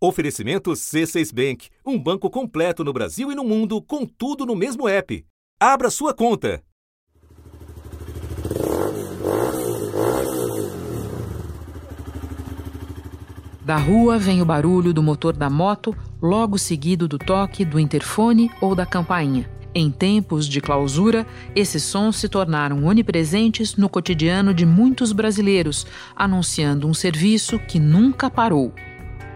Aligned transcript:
Oferecimento 0.00 0.70
C6 0.70 1.34
Bank, 1.34 1.70
um 1.84 1.98
banco 1.98 2.30
completo 2.30 2.84
no 2.84 2.92
Brasil 2.92 3.32
e 3.32 3.34
no 3.34 3.42
mundo, 3.42 3.82
com 3.82 4.06
tudo 4.06 4.46
no 4.46 4.54
mesmo 4.54 4.86
app. 4.88 5.26
Abra 5.58 5.90
sua 5.90 6.14
conta. 6.14 6.62
Da 13.64 13.76
rua 13.76 14.18
vem 14.18 14.40
o 14.40 14.44
barulho 14.44 14.94
do 14.94 15.02
motor 15.02 15.36
da 15.36 15.50
moto, 15.50 15.92
logo 16.22 16.56
seguido 16.56 17.08
do 17.08 17.18
toque 17.18 17.64
do 17.64 17.80
interfone 17.80 18.52
ou 18.60 18.76
da 18.76 18.86
campainha. 18.86 19.50
Em 19.74 19.90
tempos 19.90 20.48
de 20.48 20.60
clausura, 20.60 21.26
esses 21.56 21.82
sons 21.82 22.18
se 22.18 22.28
tornaram 22.28 22.84
onipresentes 22.84 23.74
no 23.74 23.88
cotidiano 23.88 24.54
de 24.54 24.64
muitos 24.64 25.10
brasileiros, 25.10 25.84
anunciando 26.14 26.86
um 26.86 26.94
serviço 26.94 27.58
que 27.58 27.80
nunca 27.80 28.30
parou 28.30 28.72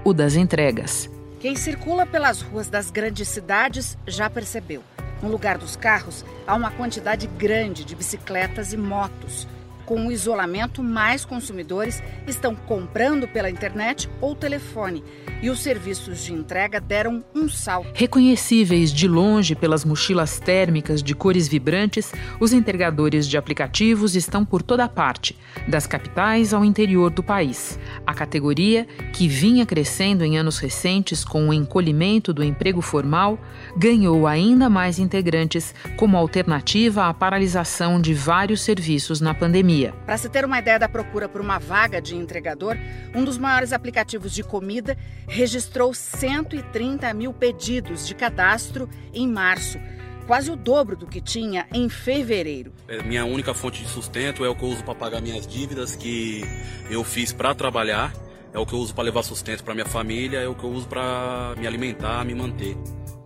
o 0.04 0.12
das 0.12 0.34
entregas. 0.34 1.08
Quem 1.40 1.56
circula 1.56 2.06
pelas 2.06 2.40
ruas 2.40 2.68
das 2.68 2.90
grandes 2.90 3.28
cidades 3.28 3.96
já 4.06 4.28
percebeu. 4.30 4.82
No 5.22 5.28
lugar 5.28 5.58
dos 5.58 5.76
carros, 5.76 6.24
há 6.46 6.54
uma 6.54 6.70
quantidade 6.70 7.26
grande 7.26 7.84
de 7.84 7.94
bicicletas 7.94 8.72
e 8.72 8.76
motos. 8.76 9.46
Com 9.92 10.06
o 10.06 10.10
isolamento, 10.10 10.82
mais 10.82 11.22
consumidores 11.22 12.02
estão 12.26 12.54
comprando 12.54 13.28
pela 13.28 13.50
internet 13.50 14.08
ou 14.22 14.34
telefone 14.34 15.04
e 15.42 15.50
os 15.50 15.60
serviços 15.60 16.24
de 16.24 16.32
entrega 16.32 16.80
deram 16.80 17.22
um 17.34 17.46
salto. 17.46 17.90
Reconhecíveis 17.92 18.90
de 18.90 19.06
longe 19.06 19.54
pelas 19.54 19.84
mochilas 19.84 20.38
térmicas 20.38 21.02
de 21.02 21.14
cores 21.14 21.46
vibrantes, 21.46 22.10
os 22.40 22.54
entregadores 22.54 23.28
de 23.28 23.36
aplicativos 23.36 24.14
estão 24.16 24.46
por 24.46 24.62
toda 24.62 24.88
parte, 24.88 25.36
das 25.68 25.86
capitais 25.86 26.54
ao 26.54 26.64
interior 26.64 27.10
do 27.10 27.22
país. 27.22 27.78
A 28.06 28.14
categoria, 28.14 28.86
que 29.12 29.26
vinha 29.28 29.66
crescendo 29.66 30.24
em 30.24 30.38
anos 30.38 30.58
recentes 30.58 31.24
com 31.24 31.48
o 31.48 31.52
encolhimento 31.52 32.32
do 32.32 32.44
emprego 32.44 32.80
formal, 32.80 33.38
ganhou 33.76 34.26
ainda 34.26 34.70
mais 34.70 34.98
integrantes 34.98 35.74
como 35.96 36.16
alternativa 36.16 37.08
à 37.08 37.12
paralisação 37.12 38.00
de 38.00 38.14
vários 38.14 38.62
serviços 38.62 39.20
na 39.20 39.34
pandemia. 39.34 39.81
Para 39.90 40.16
se 40.16 40.28
ter 40.28 40.44
uma 40.44 40.58
ideia 40.58 40.78
da 40.78 40.88
procura 40.88 41.28
por 41.28 41.40
uma 41.40 41.58
vaga 41.58 42.00
de 42.00 42.14
entregador, 42.14 42.76
um 43.14 43.24
dos 43.24 43.38
maiores 43.38 43.72
aplicativos 43.72 44.32
de 44.32 44.42
comida 44.42 44.96
registrou 45.26 45.92
130 45.92 47.12
mil 47.14 47.32
pedidos 47.32 48.06
de 48.06 48.14
cadastro 48.14 48.88
em 49.12 49.26
março, 49.26 49.80
quase 50.26 50.50
o 50.50 50.56
dobro 50.56 50.96
do 50.96 51.06
que 51.06 51.20
tinha 51.20 51.66
em 51.72 51.88
fevereiro. 51.88 52.72
É, 52.86 53.02
minha 53.02 53.24
única 53.24 53.52
fonte 53.52 53.82
de 53.82 53.88
sustento 53.88 54.44
é 54.44 54.48
o 54.48 54.54
que 54.54 54.62
eu 54.62 54.68
uso 54.68 54.84
para 54.84 54.94
pagar 54.94 55.20
minhas 55.20 55.46
dívidas 55.46 55.96
que 55.96 56.42
eu 56.88 57.02
fiz 57.02 57.32
para 57.32 57.54
trabalhar, 57.54 58.12
é 58.52 58.58
o 58.58 58.66
que 58.66 58.74
eu 58.74 58.78
uso 58.78 58.94
para 58.94 59.04
levar 59.04 59.22
sustento 59.22 59.64
para 59.64 59.74
minha 59.74 59.86
família, 59.86 60.38
é 60.38 60.48
o 60.48 60.54
que 60.54 60.64
eu 60.64 60.70
uso 60.70 60.86
para 60.86 61.54
me 61.58 61.66
alimentar, 61.66 62.24
me 62.24 62.34
manter. 62.34 62.76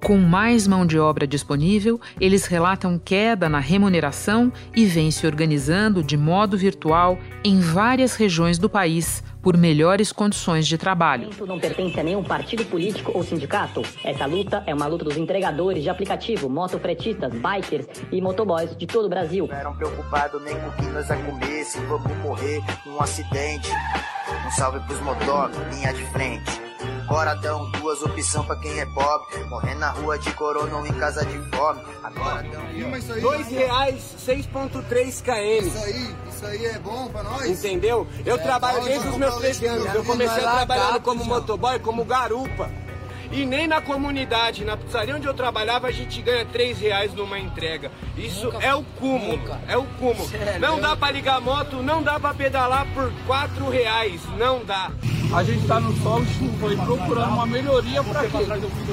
Com 0.05 0.19
mais 0.19 0.67
mão 0.67 0.87
de 0.87 0.99
obra 0.99 1.27
disponível, 1.27 2.01
eles 2.21 2.47
relatam 2.47 2.99
queda 2.99 3.49
na 3.49 3.59
remuneração 3.59 4.53
e 4.75 4.85
vêm 4.85 5.11
se 5.11 5.27
organizando 5.27 6.03
de 6.03 6.17
modo 6.17 6.57
virtual 6.57 7.19
em 7.45 7.61
várias 7.61 8.15
regiões 8.15 8.59
do 8.59 8.69
país 8.69 9.23
por 9.43 9.57
melhores 9.57 10.11
condições 10.11 10.67
de 10.67 10.77
trabalho. 10.77 11.31
Isso 11.31 11.47
não 11.47 11.59
pertence 11.59 11.99
a 12.01 12.03
nenhum 12.03 12.23
partido 12.23 12.65
político 12.65 13.13
ou 13.15 13.23
sindicato. 13.23 13.83
Essa 14.05 14.27
luta 14.27 14.63
é 14.67 14.75
uma 14.75 14.87
luta 14.87 15.05
dos 15.05 15.17
entregadores 15.17 15.83
de 15.83 15.89
aplicativo, 15.89 16.49
motofretistas, 16.49 17.33
bikers 17.33 17.87
e 18.11 18.21
motoboys 18.21 18.77
de 18.77 18.87
todo 18.87 19.07
o 19.07 19.09
Brasil. 19.09 19.47
Não 19.47 19.57
eram 19.57 19.77
preocupados 19.77 20.43
nem 20.43 20.55
com 20.59 20.69
o 20.69 20.73
que 20.73 20.87
nós 20.87 21.07
vamos 21.07 21.27
comer, 21.27 21.65
se 21.65 21.79
vamos 21.81 22.17
morrer 22.19 22.61
num 22.85 23.01
acidente. 23.01 23.71
Um 24.47 24.51
salve 24.51 24.81
pros 24.81 25.01
motor, 25.01 25.51
linha 25.73 25.93
de 25.93 26.05
frente. 26.07 26.66
Agora 27.09 27.35
dão 27.35 27.71
duas 27.71 28.03
opções 28.03 28.45
pra 28.47 28.57
quem 28.57 28.81
é 28.81 28.87
pobre. 28.87 29.45
Morrer 29.45 29.77
na 29.77 29.91
rua 29.91 30.19
de 30.19 30.33
corona 30.33 30.77
ou 30.77 30.85
em 30.85 30.93
casa 30.95 31.25
de 31.25 31.39
fome. 31.57 31.81
Agora 32.03 32.43
dão. 32.43 33.21
Dois 33.21 33.49
reais, 33.49 34.17
6.3 34.27 35.23
km. 35.23 35.67
Isso 35.67 35.79
aí, 35.85 36.15
isso 36.29 36.47
aí 36.47 36.67
é 36.67 36.79
bom 36.81 37.07
pra 37.09 37.23
nós. 37.23 37.47
Entendeu? 37.49 38.09
Eu 38.25 38.35
É, 38.35 38.39
trabalho 38.39 38.79
nós 38.79 38.87
desde 38.87 39.09
os 39.09 39.17
meus 39.17 39.35
comprar 39.35 39.49
13 39.49 39.61
leite 39.69 39.81
anos. 39.81 39.95
Eu 39.95 40.05
comecei 40.05 40.43
trabalhando 40.43 41.01
como 41.01 41.25
motoboy, 41.25 41.79
como 41.79 42.05
garupa. 42.05 42.69
E 43.31 43.45
nem 43.45 43.67
na 43.67 43.81
comunidade, 43.81 44.65
na 44.65 44.77
pizzaria 44.77 45.15
onde 45.15 45.27
eu 45.27 45.35
trabalhava, 45.35 45.89
a 45.89 45.93
gente 45.93 46.21
ganha 46.23 46.45
3 46.45 46.79
reais 46.79 47.15
numa 47.15 47.39
entrega. 47.39 47.91
Isso 48.17 48.53
é 48.61 48.75
o 48.75 48.83
cúmulo. 48.83 49.41
É 49.69 49.77
o 49.77 49.85
cúmulo. 49.85 50.29
Não 50.61 50.81
dá 50.81 50.97
pra 50.97 51.11
ligar 51.13 51.41
moto, 51.41 51.83
não 51.83 52.03
dá 52.03 52.19
pra 52.19 52.35
pedalar 52.35 52.87
por 52.95 53.13
4 53.27 53.69
reais. 53.69 54.21
Não 54.37 54.65
dá. 54.65 54.91
A 55.33 55.43
gente 55.43 55.61
está 55.61 55.81
no 55.81 55.95
sol 56.03 56.25
chuva 56.25 56.73
e 56.73 56.77
procurando 56.77 57.33
uma 57.35 57.47
melhoria 57.47 58.03
para 58.03 58.29
quê? 58.29 58.39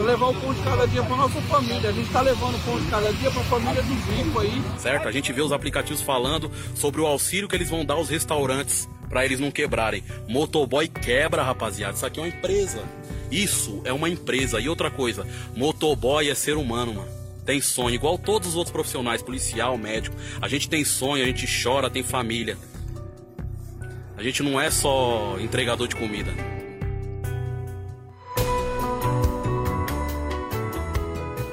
Levar 0.03 0.27
o 0.27 0.33
pão 0.33 0.53
de 0.53 0.61
cada 0.61 0.87
dia 0.87 1.03
para 1.03 1.15
nossa 1.15 1.41
família. 1.41 1.89
A 1.89 1.93
gente 1.93 2.07
está 2.07 2.21
levando 2.21 2.55
o 2.55 2.59
pão 2.59 2.79
de 2.79 2.87
cada 2.89 3.13
dia 3.13 3.31
para 3.31 3.41
a 3.41 3.45
família 3.45 3.83
dos 3.83 4.03
ricos 4.05 4.41
aí. 4.41 4.63
Certo? 4.77 5.07
A 5.07 5.11
gente 5.11 5.31
vê 5.31 5.41
os 5.41 5.51
aplicativos 5.51 6.01
falando 6.01 6.51
sobre 6.75 6.99
o 7.01 7.05
auxílio 7.05 7.47
que 7.47 7.55
eles 7.55 7.69
vão 7.69 7.85
dar 7.85 7.95
aos 7.95 8.09
restaurantes 8.09 8.89
para 9.09 9.23
eles 9.23 9.39
não 9.39 9.51
quebrarem. 9.51 10.03
Motoboy 10.27 10.87
quebra, 10.87 11.43
rapaziada. 11.43 11.93
Isso 11.93 12.05
aqui 12.05 12.19
é 12.19 12.23
uma 12.23 12.29
empresa. 12.29 12.83
Isso 13.31 13.81
é 13.85 13.93
uma 13.93 14.09
empresa. 14.09 14.59
E 14.59 14.67
outra 14.67 14.91
coisa, 14.91 15.25
motoboy 15.55 16.29
é 16.29 16.35
ser 16.35 16.57
humano, 16.57 16.95
mano. 16.95 17.23
Tem 17.45 17.59
sonho, 17.61 17.95
igual 17.95 18.17
todos 18.17 18.49
os 18.49 18.55
outros 18.55 18.71
profissionais, 18.71 19.21
policial, 19.21 19.77
médico. 19.77 20.15
A 20.41 20.47
gente 20.47 20.69
tem 20.69 20.83
sonho, 20.83 21.23
a 21.23 21.27
gente 21.27 21.45
chora, 21.61 21.89
tem 21.89 22.01
família. 22.01 22.57
A 24.15 24.21
gente 24.21 24.43
não 24.43 24.61
é 24.61 24.69
só 24.69 25.37
entregador 25.39 25.87
de 25.87 25.95
comida. 25.95 26.31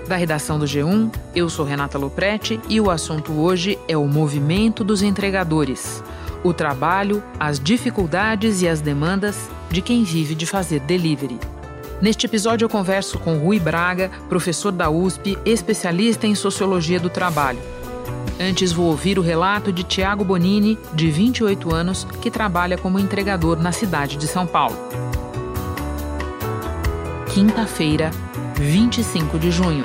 Da 0.06 0.16
redação 0.16 0.58
do 0.58 0.66
G1, 0.66 1.10
eu 1.34 1.48
sou 1.48 1.64
Renata 1.64 1.96
Loprete 1.96 2.60
e 2.68 2.80
o 2.80 2.90
assunto 2.90 3.32
hoje 3.32 3.78
é 3.88 3.96
o 3.96 4.06
movimento 4.06 4.84
dos 4.84 5.02
entregadores. 5.02 6.02
O 6.44 6.52
trabalho, 6.52 7.22
as 7.38 7.58
dificuldades 7.58 8.60
e 8.60 8.68
as 8.68 8.80
demandas 8.80 9.48
de 9.70 9.80
quem 9.80 10.04
vive 10.04 10.34
de 10.34 10.46
fazer 10.46 10.80
delivery. 10.80 11.38
Neste 12.02 12.26
episódio 12.26 12.64
eu 12.64 12.68
converso 12.68 13.18
com 13.18 13.38
Rui 13.38 13.58
Braga, 13.58 14.10
professor 14.28 14.72
da 14.72 14.90
USP, 14.90 15.38
especialista 15.46 16.26
em 16.26 16.34
sociologia 16.34 16.98
do 16.98 17.08
trabalho. 17.08 17.60
Antes 18.42 18.72
vou 18.72 18.86
ouvir 18.86 19.18
o 19.18 19.22
relato 19.22 19.70
de 19.70 19.84
Tiago 19.84 20.24
Bonini, 20.24 20.78
de 20.94 21.10
28 21.10 21.74
anos, 21.74 22.04
que 22.22 22.30
trabalha 22.30 22.78
como 22.78 22.98
entregador 22.98 23.62
na 23.62 23.70
cidade 23.70 24.16
de 24.16 24.26
São 24.26 24.46
Paulo. 24.46 24.76
Quinta-feira, 27.34 28.10
25 28.58 29.38
de 29.38 29.50
junho. 29.50 29.84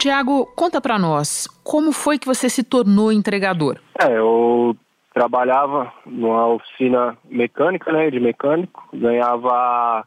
Tiago, 0.00 0.46
conta 0.56 0.80
pra 0.80 0.98
nós, 0.98 1.46
como 1.62 1.92
foi 1.92 2.18
que 2.18 2.26
você 2.26 2.48
se 2.48 2.64
tornou 2.64 3.12
entregador? 3.12 3.78
É, 4.02 4.18
eu 4.18 4.76
trabalhava 5.14 5.92
numa 6.04 6.48
oficina 6.48 7.16
mecânica, 7.30 7.92
né, 7.92 8.10
de 8.10 8.18
mecânico, 8.18 8.82
ganhava 8.92 10.04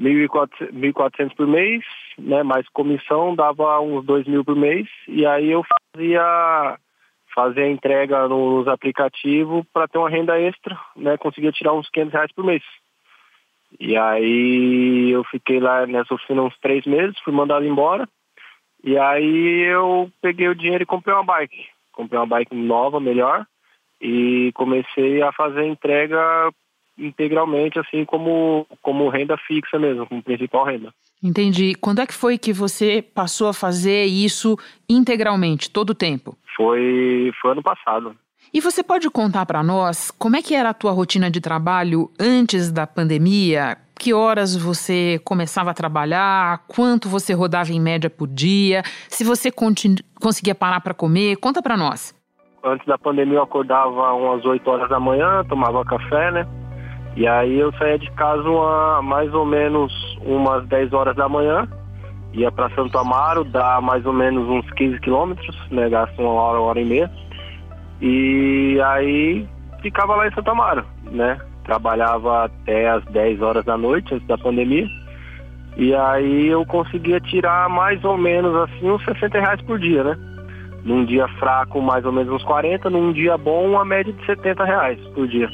1.400 0.00 1.36
por 1.36 1.46
mês, 1.46 1.84
né, 2.18 2.42
mais 2.42 2.68
comissão 2.70 3.34
dava 3.34 3.80
uns 3.80 4.04
2 4.04 4.26
mil 4.26 4.44
por 4.44 4.56
mês, 4.56 4.88
e 5.08 5.26
aí 5.26 5.50
eu 5.50 5.62
fazia, 5.94 6.78
fazia 7.34 7.68
entrega 7.68 8.28
nos 8.28 8.66
aplicativos 8.68 9.64
para 9.72 9.88
ter 9.88 9.98
uma 9.98 10.10
renda 10.10 10.40
extra, 10.40 10.78
né, 10.96 11.16
conseguia 11.16 11.52
tirar 11.52 11.72
uns 11.72 11.88
500 11.90 12.12
reais 12.12 12.32
por 12.32 12.44
mês. 12.44 12.62
E 13.78 13.96
aí 13.96 15.10
eu 15.10 15.24
fiquei 15.24 15.60
lá 15.60 15.86
nessa 15.86 16.14
oficina 16.14 16.42
uns 16.42 16.56
três 16.58 16.84
meses, 16.86 17.18
fui 17.20 17.32
mandado 17.32 17.64
embora, 17.64 18.08
e 18.82 18.96
aí 18.96 19.62
eu 19.64 20.10
peguei 20.22 20.48
o 20.48 20.54
dinheiro 20.54 20.82
e 20.82 20.86
comprei 20.86 21.14
uma 21.14 21.24
bike. 21.24 21.66
Comprei 21.92 22.18
uma 22.18 22.26
bike 22.26 22.54
nova, 22.54 23.00
melhor, 23.00 23.46
e 24.00 24.52
comecei 24.54 25.22
a 25.22 25.32
fazer 25.32 25.64
entrega 25.64 26.52
integralmente, 26.98 27.78
assim 27.78 28.04
como, 28.04 28.66
como 28.82 29.08
renda 29.08 29.36
fixa 29.36 29.78
mesmo, 29.78 30.06
como 30.06 30.22
principal 30.22 30.64
renda. 30.64 30.92
Entendi. 31.22 31.74
Quando 31.74 32.00
é 32.00 32.06
que 32.06 32.14
foi 32.14 32.38
que 32.38 32.52
você 32.52 33.02
passou 33.02 33.48
a 33.48 33.54
fazer 33.54 34.04
isso 34.04 34.56
integralmente, 34.88 35.70
todo 35.70 35.90
o 35.90 35.94
tempo? 35.94 36.36
Foi, 36.56 37.32
foi 37.40 37.52
ano 37.52 37.62
passado. 37.62 38.16
E 38.52 38.60
você 38.60 38.82
pode 38.82 39.10
contar 39.10 39.44
para 39.44 39.62
nós 39.62 40.10
como 40.10 40.36
é 40.36 40.42
que 40.42 40.54
era 40.54 40.70
a 40.70 40.74
tua 40.74 40.92
rotina 40.92 41.30
de 41.30 41.40
trabalho 41.40 42.10
antes 42.18 42.70
da 42.70 42.86
pandemia? 42.86 43.76
Que 43.98 44.12
horas 44.12 44.54
você 44.54 45.20
começava 45.24 45.70
a 45.70 45.74
trabalhar? 45.74 46.62
Quanto 46.68 47.08
você 47.08 47.32
rodava 47.32 47.72
em 47.72 47.80
média 47.80 48.10
por 48.10 48.28
dia? 48.28 48.82
Se 49.08 49.24
você 49.24 49.50
conseguia 49.50 50.54
parar 50.54 50.80
para 50.80 50.94
comer? 50.94 51.36
Conta 51.36 51.62
para 51.62 51.76
nós. 51.76 52.14
Antes 52.62 52.86
da 52.86 52.98
pandemia 52.98 53.38
eu 53.38 53.42
acordava 53.42 54.12
umas 54.12 54.44
8 54.44 54.68
horas 54.68 54.88
da 54.88 55.00
manhã, 55.00 55.44
tomava 55.48 55.84
café, 55.84 56.30
né? 56.30 56.46
E 57.16 57.26
aí 57.26 57.58
eu 57.58 57.72
saía 57.72 57.98
de 57.98 58.10
casa 58.12 58.48
uma, 58.48 59.02
mais 59.02 59.32
ou 59.34 59.44
menos 59.44 59.92
umas 60.22 60.66
10 60.68 60.92
horas 60.92 61.16
da 61.16 61.28
manhã, 61.28 61.66
ia 62.32 62.52
para 62.52 62.70
Santo 62.70 62.96
Amaro, 62.98 63.42
dá 63.42 63.80
mais 63.80 64.04
ou 64.04 64.12
menos 64.12 64.46
uns 64.48 64.70
15 64.72 65.00
quilômetros, 65.00 65.56
né? 65.70 65.88
Gasta 65.88 66.20
uma 66.20 66.32
hora, 66.32 66.60
uma 66.60 66.68
hora 66.68 66.80
e 66.80 66.84
meia. 66.84 67.10
E 68.00 68.78
aí 68.84 69.48
ficava 69.80 70.14
lá 70.14 70.28
em 70.28 70.34
Santo 70.34 70.50
Amaro, 70.50 70.84
né? 71.10 71.38
trabalhava 71.66 72.44
até 72.44 72.88
as 72.88 73.04
10 73.06 73.42
horas 73.42 73.64
da 73.64 73.76
noite, 73.76 74.14
antes 74.14 74.26
da 74.26 74.38
pandemia. 74.38 74.86
E 75.76 75.94
aí 75.94 76.46
eu 76.46 76.64
conseguia 76.64 77.20
tirar 77.20 77.68
mais 77.68 78.02
ou 78.02 78.16
menos 78.16 78.54
assim 78.54 78.88
uns 78.88 79.04
60 79.04 79.38
reais 79.38 79.60
por 79.62 79.78
dia, 79.78 80.02
né? 80.02 80.16
Num 80.84 81.04
dia 81.04 81.28
fraco, 81.40 81.82
mais 81.82 82.04
ou 82.06 82.12
menos 82.12 82.32
uns 82.32 82.44
40, 82.44 82.88
num 82.88 83.12
dia 83.12 83.36
bom, 83.36 83.66
uma 83.66 83.84
média 83.84 84.12
de 84.12 84.24
70 84.24 84.64
reais 84.64 84.98
por 85.08 85.26
dia. 85.26 85.50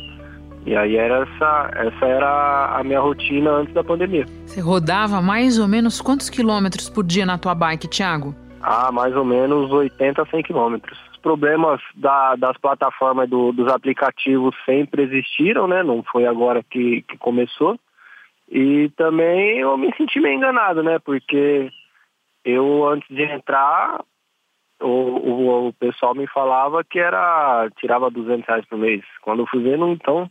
E 0.64 0.76
aí 0.76 0.96
era 0.96 1.22
essa, 1.22 1.70
essa 1.74 2.06
era 2.06 2.76
a 2.78 2.84
minha 2.84 3.00
rotina 3.00 3.50
antes 3.50 3.74
da 3.74 3.82
pandemia. 3.82 4.24
Você 4.46 4.60
rodava 4.60 5.20
mais 5.20 5.58
ou 5.58 5.66
menos 5.66 6.00
quantos 6.00 6.30
quilômetros 6.30 6.88
por 6.88 7.04
dia 7.04 7.26
na 7.26 7.36
tua 7.36 7.54
bike, 7.54 7.88
Thiago? 7.88 8.34
Ah, 8.62 8.92
mais 8.92 9.14
ou 9.16 9.24
menos 9.24 9.72
80 9.72 10.22
a 10.22 10.26
100 10.26 10.42
quilômetros. 10.44 10.96
Os 11.10 11.16
problemas 11.18 11.80
da, 11.96 12.36
das 12.36 12.56
plataformas 12.58 13.28
do, 13.28 13.50
dos 13.50 13.66
aplicativos 13.72 14.54
sempre 14.64 15.02
existiram, 15.02 15.66
né? 15.66 15.82
Não 15.82 16.04
foi 16.04 16.26
agora 16.26 16.62
que, 16.62 17.02
que 17.02 17.18
começou. 17.18 17.76
E 18.48 18.88
também 18.96 19.58
eu 19.58 19.76
me 19.76 19.92
senti 19.96 20.20
meio 20.20 20.36
enganado, 20.36 20.82
né? 20.82 21.00
Porque 21.00 21.70
eu, 22.44 22.86
antes 22.88 23.08
de 23.08 23.22
entrar, 23.22 24.00
o, 24.80 24.86
o, 24.86 25.68
o, 25.68 25.72
pessoal 25.72 26.14
me 26.14 26.26
falava 26.28 26.84
que 26.84 26.98
era 26.98 27.68
tirava 27.78 28.10
200 28.10 28.46
reais 28.46 28.64
por 28.66 28.78
mês. 28.78 29.02
Quando 29.22 29.40
eu 29.40 29.46
fui 29.46 29.62
vendo, 29.62 29.88
então, 29.88 30.30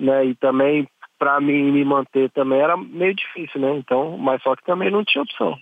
né? 0.00 0.24
E 0.24 0.34
também 0.34 0.88
para 1.18 1.38
mim 1.38 1.70
me 1.70 1.84
manter 1.84 2.30
também 2.30 2.60
era 2.60 2.76
meio 2.76 3.14
difícil, 3.14 3.60
né? 3.60 3.76
Então, 3.76 4.16
mas 4.16 4.42
só 4.42 4.56
que 4.56 4.64
também 4.64 4.90
não 4.90 5.04
tinha 5.04 5.22
opção. 5.22 5.54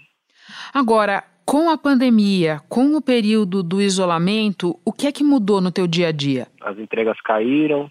Agora, 0.73 1.25
com 1.45 1.69
a 1.69 1.77
pandemia, 1.77 2.61
com 2.69 2.95
o 2.95 3.03
período 3.03 3.63
do 3.63 3.81
isolamento, 3.83 4.79
o 4.85 4.93
que 4.93 5.07
é 5.07 5.13
que 5.13 5.25
mudou 5.25 5.61
no 5.61 5.73
teu 5.73 5.87
dia 5.87 6.09
a 6.09 6.13
dia? 6.13 6.47
As 6.61 6.79
entregas 6.79 7.21
caíram, 7.23 7.91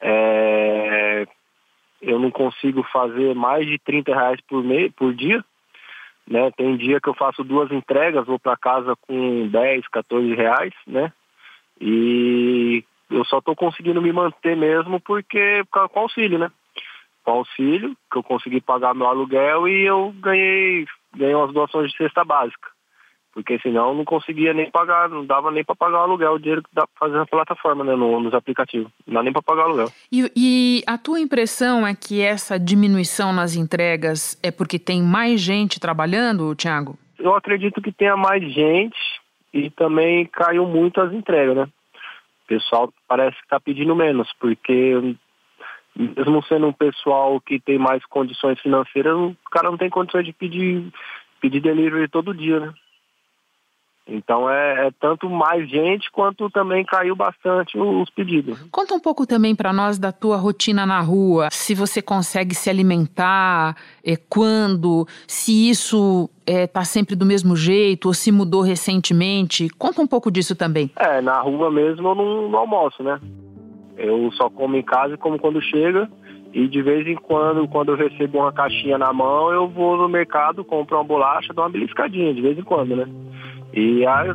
é, 0.00 1.26
eu 2.00 2.18
não 2.18 2.30
consigo 2.30 2.82
fazer 2.92 3.34
mais 3.34 3.66
de 3.66 3.78
30 3.78 4.14
reais 4.14 4.40
por, 4.48 4.62
mês, 4.62 4.92
por 4.96 5.12
dia. 5.12 5.44
Né? 6.26 6.50
Tem 6.56 6.76
dia 6.76 7.00
que 7.00 7.08
eu 7.08 7.14
faço 7.14 7.42
duas 7.42 7.72
entregas, 7.72 8.26
vou 8.26 8.38
para 8.38 8.56
casa 8.56 8.94
com 9.00 9.48
10, 9.48 9.88
14 9.88 10.34
reais, 10.34 10.74
né? 10.86 11.12
E 11.80 12.84
eu 13.10 13.24
só 13.24 13.38
estou 13.38 13.54
conseguindo 13.54 14.00
me 14.02 14.12
manter 14.12 14.56
mesmo 14.56 15.00
porque 15.00 15.62
com 15.70 16.00
auxílio, 16.00 16.38
né? 16.38 16.50
Com 17.24 17.32
auxílio, 17.32 17.96
que 18.10 18.18
eu 18.18 18.22
consegui 18.22 18.60
pagar 18.60 18.94
meu 18.94 19.06
aluguel 19.06 19.68
e 19.68 19.84
eu 19.84 20.14
ganhei, 20.20 20.86
ganhei 21.16 21.34
umas 21.34 21.52
doações 21.52 21.90
de 21.90 21.96
cesta 21.96 22.24
básica 22.24 22.68
porque 23.38 23.56
senão 23.60 23.94
não 23.94 24.04
conseguia 24.04 24.52
nem 24.52 24.68
pagar, 24.68 25.08
não 25.08 25.24
dava 25.24 25.52
nem 25.52 25.62
para 25.62 25.76
pagar 25.76 26.00
o 26.00 26.02
aluguel, 26.02 26.32
o 26.32 26.38
dinheiro 26.40 26.60
que 26.60 26.70
dá 26.74 26.84
para 26.88 27.06
fazer 27.06 27.18
na 27.18 27.24
plataforma, 27.24 27.84
né, 27.84 27.94
no, 27.94 28.18
nos 28.20 28.34
aplicativos. 28.34 28.90
Não 29.06 29.14
dá 29.14 29.22
nem 29.22 29.32
para 29.32 29.42
pagar 29.42 29.62
o 29.62 29.66
aluguel. 29.66 29.92
E, 30.10 30.32
e, 30.34 30.82
a 30.84 30.98
tua 30.98 31.20
impressão 31.20 31.86
é 31.86 31.94
que 31.94 32.20
essa 32.20 32.58
diminuição 32.58 33.32
nas 33.32 33.54
entregas 33.54 34.36
é 34.42 34.50
porque 34.50 34.76
tem 34.76 35.00
mais 35.00 35.40
gente 35.40 35.78
trabalhando, 35.78 36.52
Thiago? 36.56 36.98
Eu 37.16 37.32
acredito 37.32 37.80
que 37.80 37.92
tenha 37.92 38.16
mais 38.16 38.42
gente 38.52 38.98
e 39.54 39.70
também 39.70 40.26
caiu 40.26 40.66
muito 40.66 41.00
as 41.00 41.12
entregas, 41.12 41.56
né? 41.56 41.68
Pessoal 42.48 42.92
parece 43.06 43.36
que 43.36 43.44
está 43.44 43.60
pedindo 43.60 43.94
menos, 43.94 44.28
porque 44.40 45.16
mesmo 45.94 46.42
sendo 46.44 46.66
um 46.66 46.72
pessoal 46.72 47.40
que 47.40 47.60
tem 47.60 47.78
mais 47.78 48.04
condições 48.06 48.60
financeiras, 48.60 49.14
o 49.14 49.36
cara 49.50 49.70
não 49.70 49.78
tem 49.78 49.90
condições 49.90 50.24
de 50.24 50.32
pedir, 50.32 50.92
pedir 51.40 51.60
delivery 51.60 52.08
todo 52.08 52.34
dia, 52.34 52.58
né? 52.58 52.74
Então 54.08 54.48
é, 54.48 54.86
é, 54.86 54.90
tanto 54.98 55.28
mais 55.28 55.68
gente 55.68 56.10
quanto 56.10 56.48
também 56.48 56.82
caiu 56.84 57.14
bastante 57.14 57.78
os 57.78 58.08
pedidos. 58.10 58.58
Conta 58.72 58.94
um 58.94 59.00
pouco 59.00 59.26
também 59.26 59.54
para 59.54 59.72
nós 59.72 59.98
da 59.98 60.10
tua 60.10 60.36
rotina 60.36 60.86
na 60.86 61.00
rua, 61.00 61.48
se 61.50 61.74
você 61.74 62.00
consegue 62.00 62.54
se 62.54 62.70
alimentar, 62.70 63.76
é, 64.02 64.16
quando, 64.16 65.06
se 65.26 65.68
isso 65.68 66.30
está 66.46 66.80
é, 66.80 66.84
sempre 66.84 67.14
do 67.14 67.26
mesmo 67.26 67.54
jeito 67.54 68.06
ou 68.06 68.14
se 68.14 68.32
mudou 68.32 68.62
recentemente. 68.62 69.68
Conta 69.78 70.00
um 70.00 70.06
pouco 70.06 70.30
disso 70.30 70.56
também. 70.56 70.90
É, 70.96 71.20
na 71.20 71.40
rua 71.40 71.70
mesmo 71.70 72.08
eu 72.08 72.14
não, 72.14 72.48
não 72.48 72.58
almoço, 72.60 73.02
né? 73.02 73.20
Eu 73.98 74.30
só 74.32 74.48
como 74.48 74.76
em 74.76 74.82
casa 74.82 75.14
e 75.14 75.18
como 75.18 75.38
quando 75.38 75.60
chega. 75.60 76.08
E 76.52 76.66
de 76.66 76.80
vez 76.80 77.06
em 77.06 77.14
quando, 77.14 77.68
quando 77.68 77.92
eu 77.92 77.96
recebo 77.96 78.38
uma 78.38 78.52
caixinha 78.52 78.96
na 78.96 79.12
mão, 79.12 79.52
eu 79.52 79.68
vou 79.68 79.98
no 79.98 80.08
mercado, 80.08 80.64
compro 80.64 80.96
uma 80.96 81.04
bolacha, 81.04 81.52
dou 81.52 81.62
uma 81.62 81.70
beliscadinha, 81.70 82.32
de 82.32 82.40
vez 82.40 82.58
em 82.58 82.62
quando, 82.62 82.96
né? 82.96 83.06
E 83.72 84.06
aí, 84.06 84.34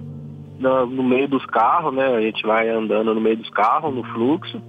no, 0.60 1.04
meio 1.04 1.28
dos 1.28 1.46
carros, 1.46 1.94
né? 1.94 2.06
A 2.06 2.22
gente 2.22 2.46
vai 2.46 2.70
andando 2.70 3.14
no 3.14 3.22
meio 3.22 3.38
dos 3.38 3.50
carros, 3.50 3.94
no 3.94 4.04
fluxo, 4.14 4.62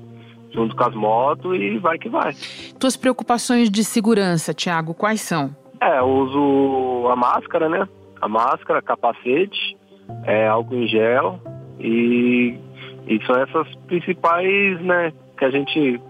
junto 0.52 0.74
com 0.74 0.84
as 0.84 0.94
motos 0.94 1.56
e 1.56 1.78
vai 1.78 1.98
que 1.98 2.08
vai. 2.08 2.34
Tuas 2.78 2.96
preocupações 2.96 3.70
de 3.70 3.84
segurança, 3.84 4.54
Tiago, 4.54 4.94
quais 4.94 5.20
são? 5.20 5.54
É, 5.80 5.98
eu 5.98 6.06
uso 6.06 7.08
a 7.08 7.16
máscara, 7.16 7.68
né? 7.68 7.88
A 8.20 8.28
máscara, 8.28 8.80
capacete, 8.80 9.76
é, 10.24 10.46
álcool 10.46 10.76
em 10.76 10.86
gel 10.86 11.40
e, 11.78 12.58
e 13.06 13.26
são 13.26 13.36
essas 13.36 13.74
principais, 13.86 14.80
né, 14.80 15.12
que 15.36 15.44
a 15.44 15.50
gente 15.50 16.00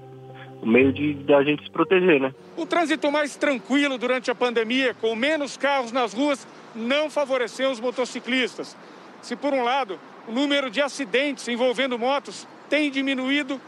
o 0.62 0.66
meio 0.66 0.92
de, 0.92 1.12
de 1.12 1.34
a 1.34 1.42
gente 1.42 1.62
se 1.62 1.70
proteger, 1.70 2.20
né? 2.20 2.34
O 2.56 2.64
trânsito 2.64 3.12
mais 3.12 3.36
tranquilo 3.36 3.98
durante 3.98 4.30
a 4.30 4.34
pandemia, 4.34 4.94
com 4.94 5.14
menos 5.14 5.58
carros 5.58 5.92
nas 5.92 6.14
ruas, 6.14 6.46
não 6.74 7.10
favoreceu 7.10 7.70
os 7.70 7.80
motociclistas. 7.80 8.76
Se, 9.22 9.36
por 9.36 9.52
um 9.52 9.62
lado, 9.62 9.98
o 10.28 10.32
número 10.32 10.70
de 10.70 10.80
acidentes 10.80 11.46
envolvendo 11.48 11.98
motos 11.98 12.46
tem 12.68 12.90
diminuído, 12.90 13.60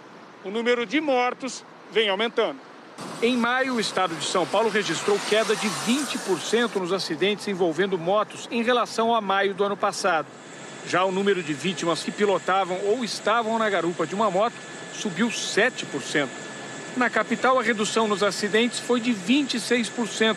o 0.45 0.51
número 0.51 0.85
de 0.85 1.01
mortos 1.01 1.65
vem 1.91 2.09
aumentando. 2.09 2.59
Em 3.23 3.37
maio, 3.37 3.75
o 3.75 3.81
estado 3.81 4.15
de 4.15 4.25
São 4.25 4.47
Paulo 4.47 4.69
registrou 4.69 5.19
queda 5.29 5.55
de 5.55 5.69
20% 5.69 6.77
nos 6.77 6.93
acidentes 6.93 7.47
envolvendo 7.49 7.99
motos 7.99 8.49
em 8.51 8.63
relação 8.63 9.15
a 9.15 9.21
maio 9.21 9.55
do 9.55 9.65
ano 9.65 9.77
passado. 9.77 10.27
Já 10.87 11.05
o 11.05 11.13
número 11.13 11.43
de 11.43 11.53
vítimas 11.53 12.03
que 12.03 12.11
pilotavam 12.11 12.79
ou 12.85 13.05
estavam 13.05 13.59
na 13.59 13.69
garupa 13.69 14.07
de 14.07 14.15
uma 14.15 14.31
moto 14.31 14.55
subiu 14.95 15.29
7%. 15.29 16.29
Na 16.97 17.11
capital, 17.11 17.59
a 17.59 17.63
redução 17.63 18.09
nos 18.09 18.23
acidentes 18.23 18.79
foi 18.79 19.01
de 19.01 19.13
26%, 19.13 20.37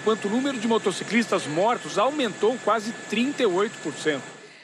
enquanto 0.00 0.24
o 0.24 0.30
número 0.30 0.58
de 0.58 0.66
motociclistas 0.66 1.46
mortos 1.46 1.98
aumentou 1.98 2.56
quase 2.64 2.92
38%. 3.14 4.18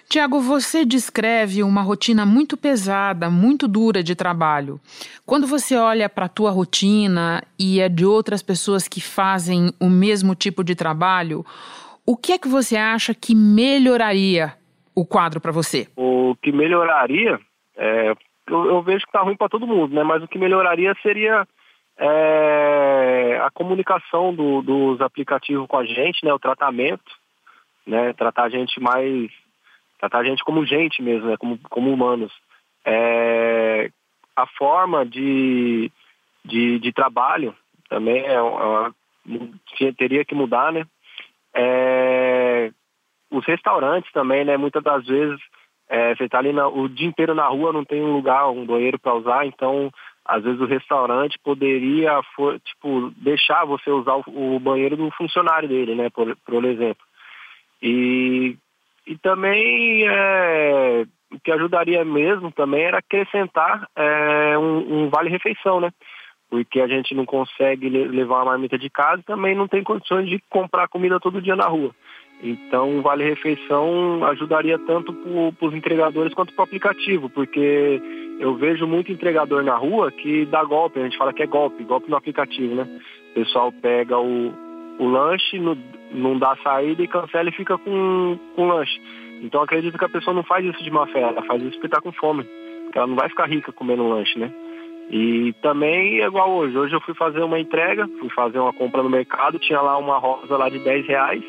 Tiago, 0.08 0.40
você 0.40 0.84
descreve 0.84 1.62
uma 1.62 1.82
rotina 1.82 2.24
muito 2.24 2.56
pesada, 2.56 3.28
muito 3.28 3.66
dura 3.68 4.02
de 4.02 4.14
trabalho. 4.14 4.80
Quando 5.26 5.46
você 5.46 5.76
olha 5.76 6.08
para 6.08 6.26
a 6.26 6.28
tua 6.28 6.50
rotina 6.50 7.42
e 7.58 7.82
a 7.82 7.88
de 7.88 8.06
outras 8.06 8.42
pessoas 8.42 8.86
que 8.88 9.00
fazem 9.00 9.72
o 9.80 9.90
mesmo 9.90 10.34
tipo 10.34 10.62
de 10.62 10.74
trabalho, 10.74 11.44
o 12.06 12.16
que 12.16 12.32
é 12.32 12.38
que 12.38 12.48
você 12.48 12.76
acha 12.76 13.12
que 13.12 13.34
melhoraria 13.34 14.54
o 14.94 15.04
quadro 15.04 15.40
para 15.40 15.52
você? 15.52 15.88
O 15.96 16.36
que 16.40 16.52
melhoraria, 16.52 17.38
é, 17.76 18.14
eu, 18.48 18.64
eu, 18.66 18.82
vejo 18.82 19.00
que 19.00 19.08
está 19.08 19.22
ruim 19.22 19.36
para 19.36 19.48
todo 19.48 19.66
mundo, 19.66 19.92
né? 19.92 20.04
Mas 20.04 20.22
o 20.22 20.28
que 20.28 20.38
melhoraria 20.38 20.94
seria 21.02 21.46
é, 21.98 23.40
a 23.42 23.50
comunicação 23.50 24.34
do, 24.34 24.62
dos 24.62 25.00
aplicativos 25.00 25.66
com 25.66 25.78
a 25.78 25.84
gente, 25.84 26.24
né, 26.24 26.32
o 26.32 26.38
tratamento, 26.38 27.10
né, 27.86 28.12
tratar 28.12 28.44
a 28.44 28.48
gente 28.48 28.80
mais, 28.80 29.30
tratar 29.98 30.18
a 30.18 30.24
gente 30.24 30.44
como 30.44 30.66
gente 30.66 31.02
mesmo, 31.02 31.28
né, 31.28 31.36
como, 31.36 31.58
como 31.70 31.92
humanos. 31.92 32.32
É, 32.84 33.90
a 34.36 34.46
forma 34.46 35.04
de, 35.04 35.90
de, 36.44 36.78
de, 36.78 36.92
trabalho 36.92 37.54
também 37.88 38.22
é, 38.24 38.36
é, 39.80 39.92
teria 39.92 40.24
que 40.24 40.34
mudar, 40.34 40.72
né? 40.72 40.86
É, 41.54 42.70
os 43.30 43.44
restaurantes 43.46 44.12
também, 44.12 44.44
né? 44.44 44.56
Muitas 44.56 44.84
das 44.84 45.04
vezes 45.06 45.40
é, 45.88 46.14
você 46.14 46.24
está 46.24 46.38
ali 46.38 46.52
na, 46.52 46.68
o 46.68 46.88
dia 46.88 47.08
inteiro 47.08 47.34
na 47.34 47.46
rua, 47.46 47.72
não 47.72 47.84
tem 47.84 48.02
um 48.02 48.12
lugar, 48.12 48.48
um 48.50 48.66
banheiro 48.66 48.98
para 48.98 49.14
usar, 49.14 49.46
então 49.46 49.90
às 50.28 50.42
vezes 50.42 50.60
o 50.60 50.66
restaurante 50.66 51.38
poderia, 51.42 52.20
for, 52.34 52.58
tipo, 52.60 53.12
deixar 53.16 53.64
você 53.64 53.90
usar 53.90 54.16
o, 54.16 54.56
o, 54.56 54.60
banheiro 54.60 54.96
do 54.96 55.10
funcionário 55.12 55.68
dele, 55.68 55.94
né, 55.94 56.10
por, 56.10 56.36
por 56.44 56.64
exemplo. 56.64 57.02
E, 57.82 58.56
e 59.06 59.16
também 59.18 60.06
é, 60.08 61.04
o 61.32 61.40
que 61.40 61.52
ajudaria 61.52 62.04
mesmo 62.04 62.50
também 62.52 62.82
era 62.82 62.98
acrescentar 62.98 63.88
é, 63.96 64.58
um, 64.58 65.04
um 65.04 65.10
vale-refeição, 65.10 65.80
né? 65.80 65.90
Porque 66.48 66.80
a 66.80 66.86
gente 66.86 67.14
não 67.14 67.24
consegue 67.24 67.88
levar 67.88 68.36
uma 68.36 68.52
marmita 68.52 68.78
de 68.78 68.88
casa 68.88 69.20
e 69.20 69.24
também 69.24 69.54
não 69.54 69.66
tem 69.66 69.82
condições 69.82 70.28
de 70.28 70.40
comprar 70.48 70.88
comida 70.88 71.18
todo 71.18 71.42
dia 71.42 71.56
na 71.56 71.66
rua. 71.66 71.92
Então, 72.42 72.98
o 72.98 73.02
Vale 73.02 73.24
Refeição 73.24 74.24
ajudaria 74.24 74.78
tanto 74.78 75.12
para 75.58 75.68
os 75.68 75.74
entregadores 75.74 76.34
quanto 76.34 76.52
para 76.52 76.62
o 76.62 76.64
aplicativo, 76.64 77.30
porque 77.30 78.00
eu 78.38 78.54
vejo 78.54 78.86
muito 78.86 79.10
entregador 79.10 79.62
na 79.64 79.74
rua 79.74 80.10
que 80.12 80.44
dá 80.44 80.62
golpe, 80.62 81.00
a 81.00 81.04
gente 81.04 81.16
fala 81.16 81.32
que 81.32 81.42
é 81.42 81.46
golpe, 81.46 81.82
golpe 81.84 82.10
no 82.10 82.16
aplicativo, 82.16 82.74
né? 82.74 82.86
O 83.30 83.34
pessoal 83.34 83.72
pega 83.72 84.18
o, 84.18 84.52
o 84.98 85.08
lanche, 85.08 85.58
no, 85.58 85.76
não 86.12 86.38
dá 86.38 86.56
saída 86.62 87.02
e 87.02 87.08
cancela 87.08 87.48
e 87.48 87.52
fica 87.52 87.78
com, 87.78 88.38
com 88.54 88.62
o 88.62 88.68
lanche. 88.68 89.00
Então, 89.42 89.62
acredito 89.62 89.98
que 89.98 90.04
a 90.04 90.08
pessoa 90.08 90.34
não 90.34 90.42
faz 90.42 90.64
isso 90.64 90.82
de 90.82 90.90
má 90.90 91.06
fé, 91.06 91.22
ela 91.22 91.42
faz 91.42 91.62
isso 91.62 91.72
porque 91.72 91.86
está 91.86 92.00
com 92.00 92.12
fome, 92.12 92.44
porque 92.84 92.98
ela 92.98 93.06
não 93.06 93.16
vai 93.16 93.28
ficar 93.30 93.48
rica 93.48 93.72
comendo 93.72 94.08
lanche, 94.08 94.38
né? 94.38 94.52
E 95.10 95.54
também 95.62 96.20
é 96.20 96.26
igual 96.26 96.50
hoje. 96.50 96.76
Hoje 96.76 96.94
eu 96.94 97.00
fui 97.00 97.14
fazer 97.14 97.40
uma 97.40 97.60
entrega, 97.60 98.08
fui 98.18 98.28
fazer 98.30 98.58
uma 98.58 98.72
compra 98.72 99.02
no 99.02 99.10
mercado, 99.10 99.58
tinha 99.58 99.80
lá 99.80 99.96
uma 99.96 100.18
rosa 100.18 100.56
lá 100.56 100.68
de 100.68 100.80
10 100.80 101.06
reais, 101.06 101.44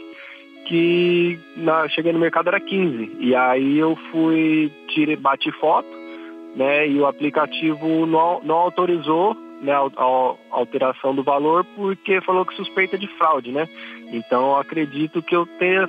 que 0.68 1.40
na, 1.56 1.88
cheguei 1.90 2.12
no 2.12 2.20
mercado 2.20 2.48
era 2.50 2.60
15. 2.60 3.18
E 3.20 3.34
aí 3.34 3.78
eu 3.78 3.96
fui, 4.12 4.72
tirei, 4.90 5.16
bati 5.16 5.52
foto, 5.54 5.88
né? 6.56 6.88
E 6.88 7.00
o 7.00 7.06
aplicativo 7.06 8.06
não, 8.06 8.42
não 8.44 8.56
autorizou 8.56 9.36
né, 9.62 9.74
a, 9.74 9.80
a, 9.80 10.36
alteração 10.52 11.16
do 11.16 11.24
valor 11.24 11.66
porque 11.76 12.22
falou 12.22 12.46
que 12.46 12.56
suspeita 12.56 12.98
de 12.98 13.08
fraude, 13.18 13.52
né? 13.52 13.68
Então 14.12 14.52
eu 14.52 14.56
acredito 14.58 15.22
que 15.22 15.36
eu 15.36 15.46
tenha 15.58 15.88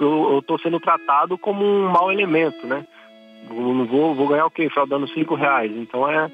eu 0.00 0.38
estou 0.38 0.58
sendo 0.58 0.80
tratado 0.80 1.36
como 1.36 1.62
um 1.62 1.90
mau 1.90 2.10
elemento, 2.10 2.66
né? 2.66 2.86
não 3.50 3.84
vou, 3.86 4.14
vou 4.14 4.28
ganhar 4.28 4.46
o 4.46 4.50
quê? 4.50 4.70
Fraudando 4.70 5.08
cinco 5.08 5.34
reais. 5.34 5.70
Então 5.76 6.08
é, 6.08 6.30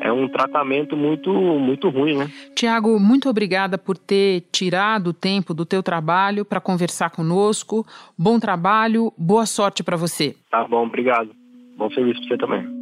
é 0.00 0.12
um 0.12 0.28
tratamento 0.28 0.96
muito, 0.96 1.32
muito 1.32 1.88
ruim, 1.88 2.16
né? 2.16 2.30
Tiago, 2.54 2.98
muito 2.98 3.28
obrigada 3.28 3.76
por 3.76 3.96
ter 3.96 4.44
tirado 4.52 5.08
o 5.08 5.12
tempo 5.12 5.52
do 5.52 5.64
teu 5.64 5.82
trabalho 5.82 6.44
para 6.44 6.60
conversar 6.60 7.10
conosco. 7.10 7.86
Bom 8.16 8.38
trabalho, 8.38 9.12
boa 9.16 9.46
sorte 9.46 9.82
para 9.82 9.96
você. 9.96 10.36
Tá 10.50 10.66
bom, 10.66 10.86
obrigado. 10.86 11.30
Bom 11.76 11.90
serviço 11.90 12.20
para 12.20 12.28
você 12.28 12.38
também. 12.38 12.78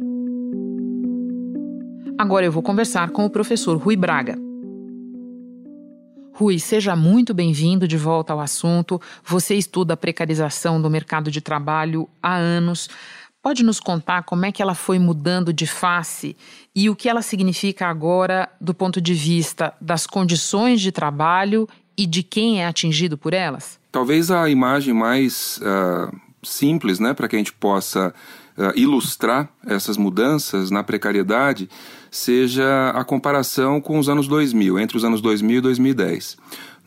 Agora 2.17 2.45
eu 2.45 2.51
vou 2.51 2.63
conversar 2.63 3.11
com 3.11 3.25
o 3.25 3.29
professor 3.29 3.77
Rui 3.77 3.95
Braga. 3.95 4.35
Rui, 6.33 6.59
seja 6.59 6.95
muito 6.95 7.33
bem-vindo 7.33 7.87
de 7.87 7.97
volta 7.97 8.31
ao 8.31 8.39
assunto. 8.39 9.01
Você 9.23 9.55
estuda 9.55 9.95
a 9.95 9.97
precarização 9.97 10.79
do 10.79 10.89
mercado 10.89 11.31
de 11.31 11.41
trabalho 11.41 12.07
há 12.21 12.35
anos. 12.35 12.89
Pode 13.47 13.63
nos 13.63 13.79
contar 13.79 14.23
como 14.23 14.45
é 14.45 14.51
que 14.51 14.61
ela 14.61 14.75
foi 14.75 14.99
mudando 14.99 15.53
de 15.53 15.65
face 15.65 16.35
e 16.75 16.89
o 16.89 16.95
que 16.97 17.07
ela 17.07 17.21
significa 17.21 17.87
agora 17.87 18.49
do 18.59 18.73
ponto 18.73 18.99
de 18.99 19.13
vista 19.13 19.73
das 19.79 20.05
condições 20.05 20.81
de 20.81 20.91
trabalho 20.91 21.65
e 21.97 22.05
de 22.05 22.23
quem 22.23 22.61
é 22.61 22.67
atingido 22.67 23.17
por 23.17 23.33
elas? 23.33 23.79
Talvez 23.89 24.31
a 24.31 24.49
imagem 24.49 24.93
mais 24.93 25.61
uh, 25.61 26.13
simples, 26.43 26.99
né, 26.99 27.13
para 27.13 27.29
que 27.29 27.37
a 27.37 27.39
gente 27.39 27.53
possa 27.53 28.13
uh, 28.57 28.77
ilustrar 28.77 29.47
essas 29.65 29.95
mudanças 29.95 30.69
na 30.69 30.83
precariedade 30.83 31.69
seja 32.11 32.89
a 32.89 33.05
comparação 33.05 33.79
com 33.79 33.97
os 33.97 34.09
anos 34.09 34.27
2000, 34.27 34.77
entre 34.77 34.97
os 34.97 35.05
anos 35.05 35.21
2000 35.21 35.59
e 35.59 35.61
2010. 35.61 36.37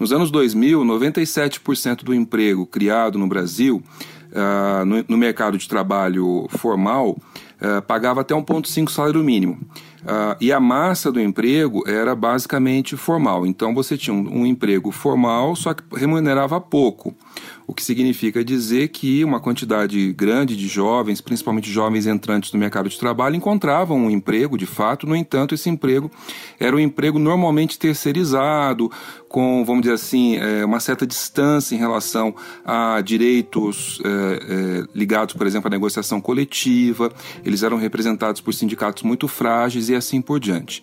Nos 0.00 0.12
anos 0.12 0.30
2000, 0.30 0.82
97% 0.82 2.02
do 2.02 2.14
emprego 2.14 2.64
criado 2.64 3.18
no 3.18 3.26
Brasil 3.26 3.82
uh, 4.32 4.84
no, 4.86 5.04
no, 5.06 5.18
mercado 5.18 5.58
de 5.58 5.68
trabalho 5.68 6.46
formal 6.48 7.10
uh, 7.10 7.82
pagava 7.86 8.22
até 8.22 8.34
1,5 8.34 8.88
salário 8.88 9.22
mínimo. 9.22 9.58
Uh, 10.00 10.34
e 10.40 10.50
a 10.50 10.58
massa 10.58 11.12
do 11.12 11.20
emprego 11.20 11.86
era 11.86 12.14
basicamente 12.14 12.96
formal. 12.96 13.46
Então 13.46 13.74
você 13.74 13.98
tinha 13.98 14.14
um, 14.14 14.40
um 14.40 14.46
emprego 14.46 14.90
formal, 14.90 15.54
só 15.54 15.74
que 15.74 15.82
remunerava 15.94 16.58
pouco 16.58 17.14
o 17.70 17.72
que 17.72 17.84
significa 17.84 18.44
dizer 18.44 18.88
que 18.88 19.24
uma 19.24 19.38
quantidade 19.38 20.12
grande 20.12 20.56
de 20.56 20.66
jovens, 20.66 21.20
principalmente 21.20 21.70
jovens 21.70 22.04
entrantes 22.04 22.52
no 22.52 22.58
mercado 22.58 22.88
de 22.88 22.98
trabalho, 22.98 23.36
encontravam 23.36 23.96
um 23.96 24.10
emprego 24.10 24.58
de 24.58 24.66
fato, 24.66 25.06
no 25.06 25.14
entanto, 25.14 25.54
esse 25.54 25.70
emprego 25.70 26.10
era 26.58 26.74
um 26.74 26.80
emprego 26.80 27.16
normalmente 27.16 27.78
terceirizado, 27.78 28.90
com, 29.28 29.64
vamos 29.64 29.82
dizer 29.82 29.94
assim, 29.94 30.36
é, 30.36 30.64
uma 30.64 30.80
certa 30.80 31.06
distância 31.06 31.76
em 31.76 31.78
relação 31.78 32.34
a 32.64 33.00
direitos 33.02 34.02
é, 34.04 34.08
é, 34.08 34.84
ligados, 34.92 35.36
por 35.36 35.46
exemplo, 35.46 35.68
à 35.68 35.70
negociação 35.70 36.20
coletiva, 36.20 37.12
eles 37.44 37.62
eram 37.62 37.76
representados 37.76 38.40
por 38.40 38.52
sindicatos 38.52 39.04
muito 39.04 39.28
frágeis 39.28 39.88
e 39.88 39.94
assim 39.94 40.20
por 40.20 40.40
diante. 40.40 40.82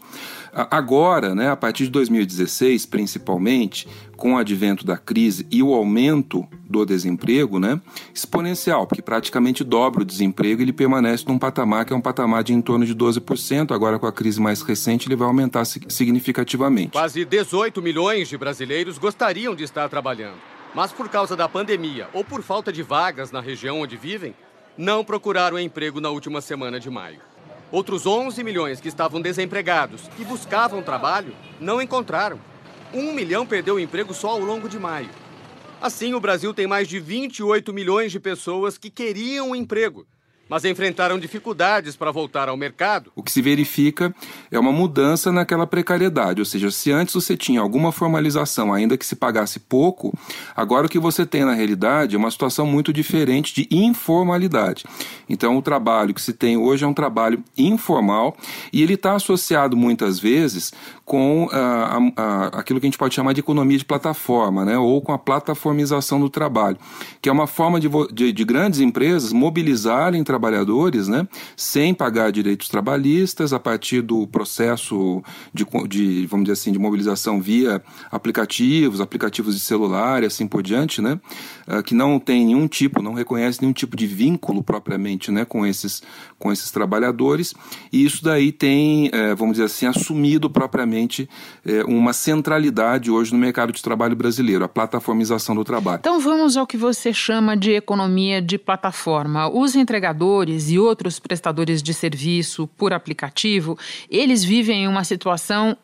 Agora, 0.71 1.35
né, 1.35 1.51
a 1.51 1.55
partir 1.55 1.83
de 1.83 1.91
2016, 1.91 2.87
principalmente, 2.87 3.87
com 4.15 4.33
o 4.33 4.37
advento 4.37 4.83
da 4.83 4.97
crise 4.97 5.45
e 5.51 5.61
o 5.61 5.71
aumento 5.71 6.47
do 6.67 6.83
desemprego, 6.83 7.59
né, 7.59 7.79
exponencial, 8.11 8.87
porque 8.87 9.03
praticamente 9.03 9.63
dobra 9.63 10.01
o 10.01 10.05
desemprego 10.05 10.63
ele 10.63 10.73
permanece 10.73 11.25
num 11.27 11.37
patamar 11.37 11.85
que 11.85 11.93
é 11.93 11.95
um 11.95 12.01
patamar 12.01 12.43
de 12.43 12.53
em 12.53 12.61
torno 12.61 12.87
de 12.87 12.95
12%. 12.95 13.71
Agora, 13.71 13.99
com 13.99 14.07
a 14.07 14.11
crise 14.11 14.41
mais 14.41 14.63
recente, 14.63 15.07
ele 15.07 15.15
vai 15.15 15.27
aumentar 15.27 15.63
significativamente. 15.63 16.91
Quase 16.91 17.23
18 17.23 17.79
milhões 17.79 18.27
de 18.27 18.35
brasileiros 18.35 18.97
gostariam 18.97 19.53
de 19.53 19.63
estar 19.63 19.87
trabalhando, 19.89 20.37
mas 20.73 20.91
por 20.91 21.07
causa 21.07 21.35
da 21.35 21.47
pandemia 21.47 22.07
ou 22.13 22.23
por 22.23 22.41
falta 22.41 22.73
de 22.73 22.81
vagas 22.81 23.31
na 23.31 23.41
região 23.41 23.81
onde 23.81 23.95
vivem, 23.95 24.33
não 24.75 25.03
procuraram 25.03 25.59
emprego 25.59 26.01
na 26.01 26.09
última 26.09 26.41
semana 26.41 26.79
de 26.79 26.89
maio. 26.89 27.26
Outros 27.69 28.05
11 28.05 28.41
milhões 28.43 28.79
que 28.79 28.87
estavam 28.87 29.21
desempregados 29.21 30.09
e 30.17 30.23
buscavam 30.23 30.81
trabalho 30.81 31.35
não 31.59 31.81
encontraram. 31.81 32.39
Um 32.93 33.11
milhão 33.11 33.45
perdeu 33.45 33.75
o 33.75 33.79
emprego 33.79 34.13
só 34.13 34.29
ao 34.29 34.39
longo 34.39 34.69
de 34.69 34.79
maio. 34.79 35.09
Assim, 35.81 36.13
o 36.13 36.19
Brasil 36.19 36.53
tem 36.53 36.65
mais 36.65 36.87
de 36.87 36.97
28 36.97 37.73
milhões 37.73 38.11
de 38.11 38.19
pessoas 38.21 38.77
que 38.77 38.89
queriam 38.89 39.49
um 39.49 39.55
emprego, 39.55 40.07
mas 40.49 40.65
enfrentaram 40.65 41.19
dificuldades 41.19 41.95
para 41.95 42.11
voltar 42.11 42.49
ao 42.49 42.57
mercado. 42.57 43.11
O 43.15 43.23
que 43.23 43.31
se 43.31 43.41
verifica 43.41 44.13
é 44.51 44.59
uma 44.59 44.71
mudança 44.71 45.31
naquela 45.31 45.67
precariedade, 45.67 46.41
ou 46.41 46.45
seja, 46.45 46.71
se 46.71 46.91
antes 46.91 47.13
você 47.13 47.35
tinha 47.35 47.61
alguma 47.61 47.91
formalização, 47.91 48.73
ainda 48.73 48.97
que 48.97 49.05
se 49.05 49.15
pagasse 49.15 49.59
pouco, 49.59 50.13
agora 50.55 50.87
o 50.87 50.89
que 50.89 50.99
você 50.99 51.25
tem 51.25 51.43
na 51.43 51.53
realidade 51.53 52.15
é 52.15 52.19
uma 52.19 52.31
situação 52.31 52.65
muito 52.65 52.93
diferente 52.93 53.53
de 53.53 53.67
informalidade. 53.71 54.85
Então, 55.29 55.57
o 55.57 55.61
trabalho 55.61 56.13
que 56.13 56.21
se 56.21 56.33
tem 56.33 56.57
hoje 56.57 56.83
é 56.83 56.87
um 56.87 56.93
trabalho 56.93 57.43
informal 57.57 58.35
e 58.71 58.81
ele 58.81 58.93
está 58.93 59.15
associado 59.15 59.75
muitas 59.75 60.19
vezes 60.19 60.71
com 61.03 61.47
ah, 61.51 61.99
a, 62.15 62.21
a, 62.21 62.47
aquilo 62.59 62.79
que 62.79 62.85
a 62.85 62.89
gente 62.89 62.97
pode 62.97 63.15
chamar 63.15 63.33
de 63.33 63.39
economia 63.39 63.77
de 63.77 63.85
plataforma, 63.85 64.65
né? 64.65 64.77
ou 64.77 65.01
com 65.01 65.11
a 65.11 65.17
plataformização 65.17 66.19
do 66.19 66.29
trabalho, 66.29 66.77
que 67.21 67.29
é 67.29 67.31
uma 67.31 67.47
forma 67.47 67.79
de, 67.79 67.89
de, 68.11 68.31
de 68.31 68.45
grandes 68.45 68.79
empresas 68.79 69.31
mobilizarem 69.31 70.23
trabalhadores 70.23 70.36
né? 71.07 71.27
sem 71.55 71.93
pagar 71.93 72.31
direitos 72.31 72.69
trabalhistas 72.69 73.53
a 73.53 73.59
partir 73.59 74.01
do 74.01 74.27
processo 74.27 75.23
de, 75.53 75.65
de, 75.87 76.25
vamos 76.27 76.45
dizer 76.45 76.53
assim, 76.53 76.71
de 76.71 76.79
mobilização 76.79 77.41
via 77.41 77.81
aplicativos, 78.11 79.01
aplicativos 79.01 79.55
de 79.55 79.61
celular 79.61 80.23
e 80.23 80.25
assim 80.27 80.47
por 80.47 80.61
diante, 80.61 81.01
né? 81.01 81.19
Uh, 81.67 81.83
que 81.83 81.93
não 81.93 82.19
tem 82.19 82.45
nenhum 82.45 82.67
tipo, 82.67 83.01
não 83.01 83.13
reconhece 83.13 83.61
nenhum 83.61 83.73
tipo 83.73 83.95
de 83.95 84.07
vínculo 84.07 84.63
propriamente 84.63 85.31
né? 85.31 85.43
com, 85.43 85.65
esses, 85.65 86.01
com 86.39 86.51
esses 86.51 86.71
trabalhadores, 86.71 87.53
e 87.91 88.05
isso 88.05 88.23
daí 88.23 88.51
tem, 88.51 89.07
uh, 89.07 89.35
vamos 89.35 89.53
dizer 89.53 89.65
assim, 89.65 89.85
assumido 89.85 90.49
propriamente 90.49 91.29
é, 91.65 91.83
uma 91.83 92.13
centralidade 92.13 93.11
hoje 93.11 93.33
no 93.33 93.39
mercado 93.39 93.71
de 93.71 93.81
trabalho 93.81 94.15
brasileiro, 94.15 94.63
a 94.63 94.67
plataformização 94.67 95.55
do 95.55 95.63
trabalho. 95.63 95.99
Então 95.99 96.19
vamos 96.19 96.57
ao 96.57 96.65
que 96.65 96.77
você 96.77 97.13
chama 97.13 97.55
de 97.55 97.71
economia 97.71 98.41
de 98.41 98.57
plataforma. 98.57 99.49
Os 99.49 99.75
entregadores 99.75 100.17
e 100.69 100.77
outros 100.77 101.19
prestadores 101.19 101.81
de 101.81 101.93
serviço 101.93 102.67
por 102.77 102.91
aplicativo, 102.93 103.77
eles 104.09 104.43
vivem 104.43 104.83
em 104.83 104.87
uma 104.87 105.03
situação 105.03 105.77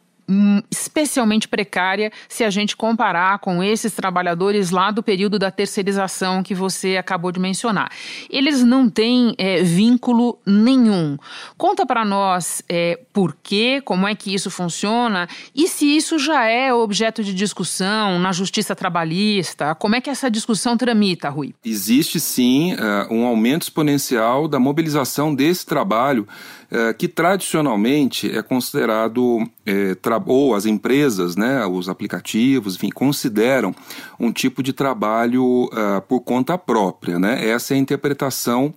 especialmente 0.71 1.47
precária 1.47 2.11
se 2.29 2.43
a 2.43 2.49
gente 2.49 2.75
comparar 2.75 3.39
com 3.39 3.63
esses 3.63 3.93
trabalhadores 3.93 4.71
lá 4.71 4.91
do 4.91 5.03
período 5.03 5.37
da 5.37 5.51
terceirização 5.51 6.41
que 6.41 6.55
você 6.55 6.97
acabou 6.97 7.31
de 7.31 7.39
mencionar. 7.39 7.91
Eles 8.29 8.63
não 8.63 8.89
têm 8.89 9.35
é, 9.37 9.61
vínculo 9.61 10.39
nenhum. 10.45 11.17
Conta 11.57 11.85
para 11.85 12.05
nós 12.05 12.63
é, 12.69 12.99
por 13.11 13.35
quê, 13.43 13.81
como 13.83 14.07
é 14.07 14.15
que 14.15 14.33
isso 14.33 14.49
funciona 14.49 15.27
e 15.53 15.67
se 15.67 15.85
isso 15.85 16.17
já 16.17 16.45
é 16.45 16.73
objeto 16.73 17.23
de 17.23 17.33
discussão 17.33 18.19
na 18.19 18.31
justiça 18.31 18.75
trabalhista. 18.75 19.75
Como 19.75 19.95
é 19.95 20.01
que 20.01 20.09
essa 20.09 20.29
discussão 20.29 20.77
tramita, 20.77 21.29
Rui? 21.29 21.53
Existe 21.63 22.19
sim 22.19 22.73
uh, 22.73 23.13
um 23.13 23.25
aumento 23.25 23.63
exponencial 23.63 24.47
da 24.47 24.59
mobilização 24.59 25.33
desse 25.33 25.65
trabalho 25.65 26.27
é, 26.73 26.91
que 26.91 27.07
tradicionalmente 27.07 28.35
é 28.35 28.41
considerado, 28.41 29.47
é, 29.63 29.93
ou 30.25 30.55
as 30.55 30.65
empresas, 30.65 31.35
né, 31.35 31.65
os 31.65 31.87
aplicativos, 31.89 32.75
enfim, 32.75 32.89
consideram 32.89 33.73
um 34.19 34.31
tipo 34.31 34.61
de 34.61 34.73
trabalho 34.73 35.65
uh, 35.65 36.01
por 36.07 36.21
conta 36.21 36.57
própria. 36.57 37.19
Né? 37.19 37.49
Essa 37.49 37.73
é 37.73 37.77
a 37.77 37.79
interpretação 37.79 38.73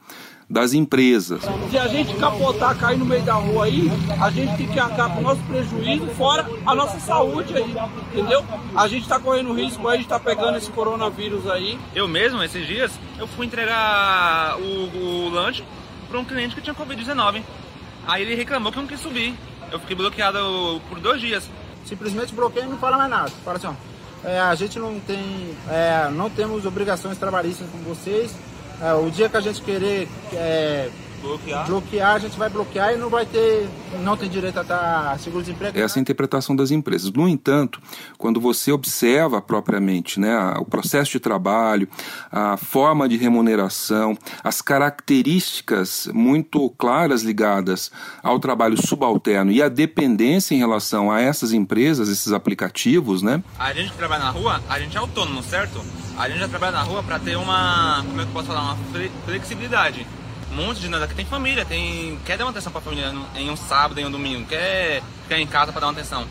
das 0.49 0.73
empresas. 0.73 1.43
Se 1.71 1.76
a 1.76 1.88
gente 1.88 2.14
capotar, 2.14 2.78
cair 2.78 2.97
no 2.97 3.05
meio 3.05 3.23
da 3.23 3.35
rua 3.35 3.64
aí, 3.64 3.90
a 4.21 4.31
gente 4.31 4.57
tem 4.57 4.69
que 4.69 4.78
arcar 4.78 5.12
com 5.12 5.19
o 5.19 5.23
nosso 5.23 5.43
prejuízo, 5.43 6.07
fora 6.16 6.49
a 6.64 6.75
nossa 6.75 7.00
saúde 7.00 7.52
aí, 7.57 7.75
entendeu? 8.12 8.45
A 8.75 8.87
gente 8.87 9.02
está 9.02 9.19
correndo 9.19 9.52
risco 9.52 9.87
aí 9.88 9.99
de 9.99 10.05
estar 10.05 10.21
tá 10.21 10.25
pegando 10.25 10.57
esse 10.57 10.71
coronavírus 10.71 11.49
aí. 11.49 11.76
Eu 11.95 12.07
mesmo, 12.07 12.43
esses 12.45 12.64
dias, 12.64 12.93
eu 13.19 13.26
fui 13.26 13.47
entregar 13.47 14.57
o, 14.61 15.26
o 15.26 15.31
lanche 15.31 15.64
para 16.09 16.21
um 16.21 16.25
cliente 16.25 16.55
que 16.55 16.61
tinha 16.61 16.75
Covid-19. 16.75 17.43
Aí 18.07 18.23
ele 18.23 18.37
reclamou 18.37 18.71
que 18.71 18.78
não 18.78 18.87
quis 18.87 19.00
subir. 19.00 19.35
Eu 19.71 19.81
fiquei 19.81 19.97
bloqueado 19.97 20.81
por 20.89 21.01
dois 21.01 21.21
dias. 21.21 21.45
Simplesmente 21.85 22.35
bloqueia 22.35 22.65
e 22.65 22.69
não 22.69 22.79
fala 22.79 22.97
mais 22.97 23.11
nada. 23.11 23.31
Fala 23.45 23.59
assim, 23.59 23.69
ó, 23.69 24.29
é, 24.29 24.41
a 24.41 24.55
gente 24.55 24.79
não 24.79 24.99
tem, 25.01 25.57
é, 25.69 26.09
não 26.11 26.29
temos 26.29 26.67
obrigações 26.67 27.17
trabalhistas 27.19 27.69
com 27.71 27.79
vocês. 27.79 28.35
É, 28.83 28.93
o 28.93 29.11
dia 29.11 29.29
que 29.29 29.37
a 29.37 29.41
gente 29.41 29.63
querer 29.63 30.09
é, 30.33 30.91
bloquear. 31.26 31.66
bloquear, 31.66 32.14
a 32.14 32.18
gente 32.18 32.38
vai 32.38 32.49
bloquear 32.49 32.92
e 32.92 32.97
não 32.97 33.09
vai 33.09 33.26
ter, 33.26 33.68
não 34.02 34.16
tem 34.16 34.28
direito 34.28 34.59
a 34.61 34.62
dar 34.62 35.18
seguro-desemprego. 35.18 35.78
Essa 35.78 35.99
é 35.99 36.00
a 36.00 36.02
interpretação 36.02 36.54
das 36.54 36.71
empresas. 36.71 37.11
No 37.12 37.28
entanto, 37.28 37.80
quando 38.16 38.40
você 38.40 38.73
observa 38.73 39.40
propriamente 39.40 40.21
né, 40.21 40.54
o 40.59 40.64
processo 40.64 41.12
de 41.12 41.21
trabalho, 41.21 41.88
a 42.30 42.56
forma 42.56 43.09
de 43.09 43.16
remuneração, 43.16 44.16
as 44.42 44.62
características 44.62 46.09
muito 46.12 46.71
claras 46.71 47.23
ligadas 47.23 47.90
ao 48.23 48.38
trabalho 48.38 48.80
subalterno 48.80 49.50
e 49.50 49.62
a 49.62 49.68
dependência 49.68 50.54
em 50.54 50.59
relação 50.59 51.11
a 51.11 51.21
essas 51.21 51.52
empresas, 51.52 52.09
esses 52.09 52.33
aplicativos, 52.33 53.23
né? 53.23 53.42
A 53.59 53.73
gente 53.73 53.90
que 53.90 53.97
trabalha 53.97 54.25
na 54.25 54.30
rua, 54.30 54.62
a 54.68 54.78
gente 54.78 54.97
é 54.97 55.00
autônomo, 55.00 55.42
certo? 55.42 55.80
A 56.18 56.28
gente 56.28 56.38
já 56.38 56.49
trabalha 56.49 56.73
na 56.73 56.83
rua 56.83 57.02
para 57.02 57.18
ter 57.18 57.37
uma, 57.37 58.02
como 58.06 58.21
é 58.21 58.25
que 58.25 58.30
eu 58.30 58.33
posso 58.33 58.47
falar, 58.47 58.62
uma 58.62 58.76
flexibilidade. 59.25 60.06
Um 60.53 60.57
monte 60.57 60.81
de 60.81 60.88
nada 60.88 61.07
que 61.07 61.15
tem 61.15 61.25
família, 61.25 61.65
tem 61.65 62.19
quer 62.25 62.38
dar 62.38 62.45
uma 62.45 62.50
atenção 62.50 62.73
para 62.73 62.81
a 62.81 62.85
família 62.85 63.15
em 63.35 63.50
um 63.50 63.57
sábado, 63.57 64.00
em 64.00 64.07
um 64.07 64.11
domingo, 64.11 64.47
quer 64.47 65.03
ficar 65.23 65.38
em 65.38 65.47
casa 65.47 65.73
para 65.73 65.81
dar 65.81 65.87
uma 65.88 65.93
atenção. 65.93 66.26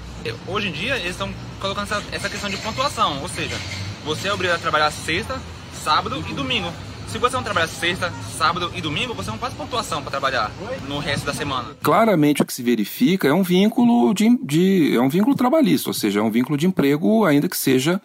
Hoje 0.47 0.69
em 0.69 0.71
dia 0.71 0.95
eles 0.97 1.11
estão 1.11 1.31
colocando 1.59 1.83
essa, 1.83 2.03
essa 2.11 2.29
questão 2.29 2.49
de 2.49 2.57
pontuação, 2.57 3.21
ou 3.21 3.27
seja, 3.27 3.55
você 4.03 4.27
é 4.27 4.33
obrigado 4.33 4.57
a 4.57 4.61
trabalhar 4.61 4.91
sexta, 4.91 5.39
sábado 5.73 6.23
e 6.29 6.33
domingo. 6.33 6.71
Se 7.07 7.19
você 7.19 7.35
não 7.35 7.43
trabalhar 7.43 7.67
sexta, 7.67 8.11
sábado 8.35 8.71
e 8.75 8.81
domingo, 8.81 9.13
você 9.13 9.29
não 9.29 9.37
faz 9.37 9.53
pontuação 9.53 10.01
para 10.01 10.11
trabalhar 10.11 10.51
no 10.87 10.97
resto 10.97 11.25
da 11.25 11.33
semana. 11.33 11.69
Claramente 11.81 12.41
o 12.41 12.45
que 12.45 12.53
se 12.53 12.63
verifica 12.63 13.27
é 13.27 13.33
um 13.33 13.43
vínculo 13.43 14.13
de, 14.13 14.37
de, 14.43 14.95
é 14.95 14.99
um 14.99 15.07
vínculo 15.07 15.35
trabalhista, 15.35 15.89
ou 15.89 15.93
seja, 15.93 16.19
é 16.19 16.23
um 16.23 16.31
vínculo 16.31 16.57
de 16.57 16.65
emprego, 16.65 17.23
ainda 17.23 17.47
que 17.47 17.55
seja 17.55 18.01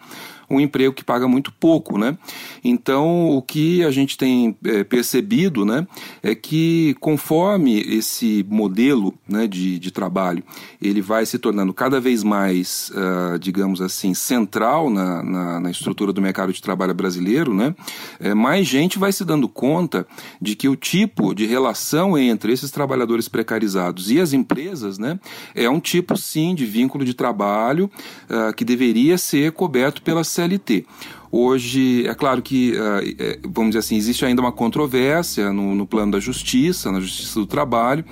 um 0.51 0.59
emprego 0.59 0.93
que 0.93 1.03
paga 1.03 1.27
muito 1.27 1.51
pouco, 1.51 1.97
né? 1.97 2.17
Então, 2.63 3.29
o 3.29 3.41
que 3.41 3.83
a 3.83 3.91
gente 3.91 4.17
tem 4.17 4.55
é, 4.65 4.83
percebido, 4.83 5.65
né, 5.65 5.87
é 6.21 6.35
que 6.35 6.95
conforme 6.99 7.79
esse 7.81 8.45
modelo, 8.49 9.13
né, 9.27 9.47
de, 9.47 9.79
de 9.79 9.91
trabalho, 9.91 10.43
ele 10.81 11.01
vai 11.01 11.25
se 11.25 11.39
tornando 11.39 11.73
cada 11.73 11.99
vez 11.99 12.23
mais, 12.23 12.91
uh, 12.91 13.39
digamos 13.39 13.81
assim, 13.81 14.13
central 14.13 14.89
na, 14.89 15.23
na, 15.23 15.59
na, 15.59 15.71
estrutura 15.71 16.11
do 16.11 16.21
mercado 16.21 16.51
de 16.51 16.61
trabalho 16.61 16.93
brasileiro, 16.93 17.53
né, 17.53 17.73
é, 18.19 18.33
mais 18.33 18.67
gente 18.67 18.99
vai 18.99 19.11
se 19.11 19.23
dando 19.23 19.47
conta 19.47 20.05
de 20.41 20.55
que 20.55 20.67
o 20.67 20.75
tipo 20.75 21.33
de 21.33 21.45
relação 21.45 22.17
entre 22.17 22.51
esses 22.51 22.71
trabalhadores 22.71 23.27
precarizados 23.27 24.11
e 24.11 24.19
as 24.19 24.33
empresas, 24.33 24.97
né, 24.97 25.19
é 25.55 25.69
um 25.69 25.79
tipo, 25.79 26.17
sim, 26.17 26.53
de 26.53 26.65
vínculo 26.65 27.05
de 27.05 27.13
trabalho 27.13 27.89
uh, 28.29 28.53
que 28.53 28.65
deveria 28.65 29.17
ser 29.17 29.51
coberto 29.51 30.01
pela 30.01 30.23
CLT. 30.47 30.85
Hoje, 31.31 32.05
é 32.07 32.13
claro 32.13 32.41
que, 32.41 32.73
uh, 32.73 33.49
vamos 33.49 33.71
dizer 33.71 33.79
assim, 33.79 33.95
existe 33.95 34.25
ainda 34.25 34.41
uma 34.41 34.51
controvérsia 34.51 35.53
no, 35.53 35.73
no 35.73 35.87
plano 35.87 36.11
da 36.11 36.19
justiça, 36.19 36.91
na 36.91 36.99
justiça 36.99 37.39
do 37.39 37.45
trabalho. 37.45 38.03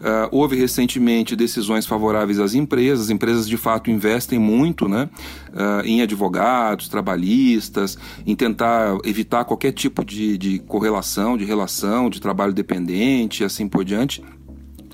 Uh, 0.00 0.28
houve 0.30 0.56
recentemente 0.56 1.36
decisões 1.36 1.84
favoráveis 1.84 2.38
às 2.38 2.54
empresas, 2.54 3.04
as 3.04 3.10
empresas 3.10 3.46
de 3.46 3.58
fato 3.58 3.90
investem 3.90 4.38
muito 4.38 4.88
né, 4.88 5.10
uh, 5.48 5.84
em 5.84 6.00
advogados, 6.00 6.88
trabalhistas, 6.88 7.98
em 8.26 8.34
tentar 8.34 8.96
evitar 9.04 9.44
qualquer 9.44 9.72
tipo 9.72 10.02
de, 10.02 10.38
de 10.38 10.58
correlação, 10.60 11.36
de 11.36 11.44
relação, 11.44 12.08
de 12.08 12.18
trabalho 12.18 12.54
dependente 12.54 13.42
e 13.42 13.44
assim 13.44 13.68
por 13.68 13.84
diante 13.84 14.24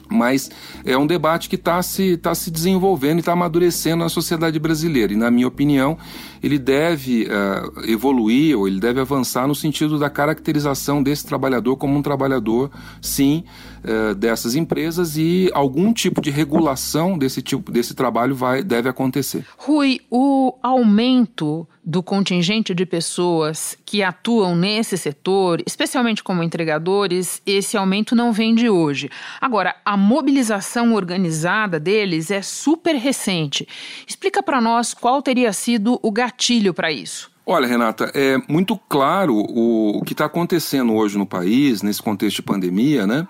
mas 0.08 0.50
é 0.84 0.96
um 0.96 1.06
debate 1.06 1.48
que 1.48 1.56
está 1.56 1.82
se, 1.82 2.16
tá 2.16 2.34
se 2.34 2.50
desenvolvendo 2.50 3.18
e 3.18 3.20
está 3.20 3.32
amadurecendo 3.32 4.02
na 4.04 4.08
sociedade 4.08 4.58
brasileira. 4.58 5.12
E, 5.12 5.16
na 5.16 5.30
minha 5.30 5.48
opinião, 5.48 5.98
ele 6.42 6.58
deve 6.58 7.24
uh, 7.24 7.90
evoluir 7.90 8.56
ou 8.56 8.68
ele 8.68 8.80
deve 8.80 9.00
avançar 9.00 9.46
no 9.46 9.54
sentido 9.54 9.98
da 9.98 10.08
caracterização 10.08 11.02
desse 11.02 11.26
trabalhador 11.26 11.76
como 11.76 11.96
um 11.96 12.02
trabalhador, 12.02 12.70
sim, 13.00 13.44
uh, 13.86 14.14
dessas 14.14 14.54
empresas 14.54 15.16
e 15.16 15.50
algum 15.54 15.92
tipo 15.92 16.20
de 16.20 16.30
regulação 16.30 17.16
desse 17.16 17.40
tipo 17.40 17.70
desse 17.70 17.94
trabalho 17.94 18.34
vai, 18.34 18.62
deve 18.62 18.88
acontecer. 18.88 19.44
Rui, 19.56 20.00
o 20.10 20.54
aumento 20.62 21.66
do 21.84 22.02
contingente 22.02 22.74
de 22.74 22.84
pessoas 22.84 23.78
que 23.86 24.02
atuam 24.02 24.56
nesse 24.56 24.98
setor, 24.98 25.62
especialmente 25.64 26.22
como 26.22 26.42
entregadores, 26.42 27.40
esse 27.46 27.76
aumento 27.76 28.16
não 28.16 28.32
vem 28.32 28.54
de 28.54 28.68
hoje. 28.68 29.08
Agora, 29.40 29.76
a 29.84 29.96
mobilização 29.96 30.94
organizada 30.94 31.78
deles 31.78 32.30
é 32.32 32.42
super 32.42 32.96
recente. 32.96 33.68
Explica 34.06 34.42
para 34.42 34.60
nós 34.60 34.92
qual 34.92 35.22
teria 35.22 35.52
sido 35.52 36.00
o 36.02 36.10
gatilho 36.10 36.74
para 36.74 36.90
isso. 36.90 37.30
Olha, 37.48 37.68
Renata, 37.68 38.10
é 38.12 38.36
muito 38.48 38.76
claro 38.88 39.36
o, 39.36 39.98
o 39.98 40.04
que 40.04 40.14
está 40.14 40.24
acontecendo 40.24 40.92
hoje 40.92 41.16
no 41.16 41.24
país, 41.24 41.80
nesse 41.80 42.02
contexto 42.02 42.36
de 42.36 42.42
pandemia, 42.42 43.06
né? 43.06 43.24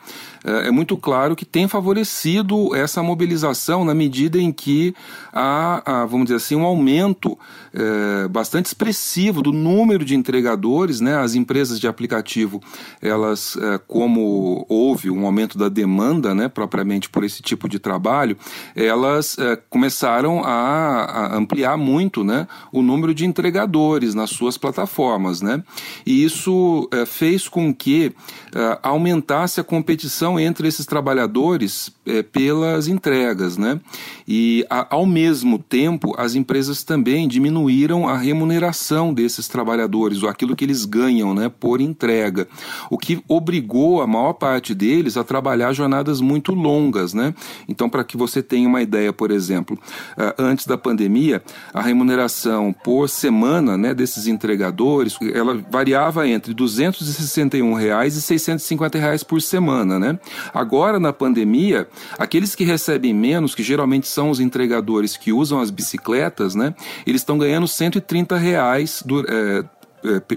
É, 0.47 0.69
é 0.69 0.71
muito 0.71 0.97
claro 0.97 1.35
que 1.35 1.45
tem 1.45 1.67
favorecido 1.67 2.75
essa 2.75 3.03
mobilização 3.03 3.85
na 3.85 3.93
medida 3.93 4.39
em 4.39 4.53
que 4.53 4.95
há, 5.33 5.83
há 5.85 6.07
vamos 6.07 6.27
dizer 6.27 6.37
assim, 6.37 6.55
um 6.55 6.65
aumento 6.65 7.37
é, 7.75 8.29
bastante 8.29 8.67
expressivo 8.67 9.43
do 9.43 9.53
número 9.53 10.05
de 10.05 10.15
entregadores, 10.15 11.01
né? 11.01 11.17
As 11.17 11.35
empresas 11.35 11.81
de 11.81 11.89
aplicativo, 11.89 12.63
elas, 13.03 13.57
é, 13.57 13.79
como 13.87 14.65
houve 14.69 15.11
um 15.11 15.27
aumento 15.27 15.59
da 15.59 15.69
demanda, 15.69 16.35
né, 16.35 16.49
propriamente 16.49 17.11
por 17.11 17.25
esse 17.25 17.43
tipo 17.43 17.69
de 17.69 17.79
trabalho, 17.79 18.37
elas 18.75 19.37
é, 19.39 19.57
começaram 19.69 20.45
a, 20.45 21.05
a, 21.05 21.37
ampliar 21.37 21.77
muito, 21.77 22.23
né, 22.23 22.47
o 22.73 22.83
número 22.83 23.15
de 23.15 23.27
entregadores 23.27 24.15
nas 24.15 24.31
suas 24.31 24.57
plataformas, 24.57 25.43
né? 25.43 25.63
E 26.07 26.25
isso 26.25 26.89
é, 26.93 27.05
fez 27.05 27.49
com 27.49 27.75
que 27.75 28.13
é, 28.55 28.79
aumentasse 28.83 29.61
a 29.61 29.65
competição 29.65 30.36
entre 30.39 30.69
esses 30.69 30.87
trabalhadores 30.87 31.91
é, 32.07 32.23
pelas 32.23 32.89
entregas, 32.89 33.57
né? 33.57 33.81
E 34.27 34.65
a, 34.71 34.95
ao 34.95 35.07
mesmo 35.07 35.59
tempo 35.59 36.15
as 36.19 36.35
empresas 36.35 36.83
também 36.83 37.29
diminuíram 37.29 38.09
a 38.09 38.17
remuneração 38.17 39.13
desses 39.13 39.49
trabalhadores, 39.49 40.23
ou 40.23 40.29
aquilo 40.29 40.57
que 40.57 40.65
eles 40.65 40.85
ganham, 40.85 41.35
né, 41.35 41.49
por 41.49 41.81
entrega, 41.81 42.49
o 42.91 42.99
que 42.99 43.23
obrigou 43.29 44.03
a 44.03 44.07
maior 44.07 44.35
parte 44.35 44.75
deles 44.75 45.17
a 45.17 45.25
trabalhar 45.25 45.73
jornadas 45.73 46.21
muito 46.21 46.53
longas, 46.53 47.13
né? 47.15 47.35
Então, 47.69 47.89
para 47.89 48.05
que 48.05 48.17
você 48.17 48.43
tenha 48.43 48.69
uma 48.69 48.83
ideia, 48.83 49.13
por 49.13 49.31
exemplo, 49.31 49.79
antes 50.39 50.67
da 50.67 50.79
pandemia, 50.79 51.43
a 51.73 51.81
remuneração 51.81 52.73
por 52.73 53.09
semana, 53.09 53.77
né, 53.77 53.95
desses 53.95 54.27
entregadores, 54.27 55.17
ela 55.35 55.63
variava 55.71 56.29
entre 56.29 56.55
261 56.55 57.75
reais 57.75 58.17
e 58.17 58.23
650 58.23 58.99
reais 58.99 59.23
por 59.23 59.41
semana, 59.41 59.99
né? 59.99 60.16
Agora, 60.53 60.99
na 60.99 61.13
pandemia, 61.13 61.89
aqueles 62.19 62.55
que 62.55 62.65
recebem 62.65 63.15
menos, 63.15 63.55
que 63.55 63.63
geralmente 63.63 64.09
são 64.09 64.31
os 64.31 64.41
entregadores 64.41 65.17
que 65.17 65.33
usam 65.33 65.61
as 65.61 65.71
bicicletas, 65.71 66.55
né? 66.55 66.75
Eles 67.07 67.21
estão 67.21 67.39
ganhando 67.39 67.67
130 67.67 68.37
reais 68.37 69.03
do, 69.05 69.21
é, 69.21 69.37
é, 69.37 69.65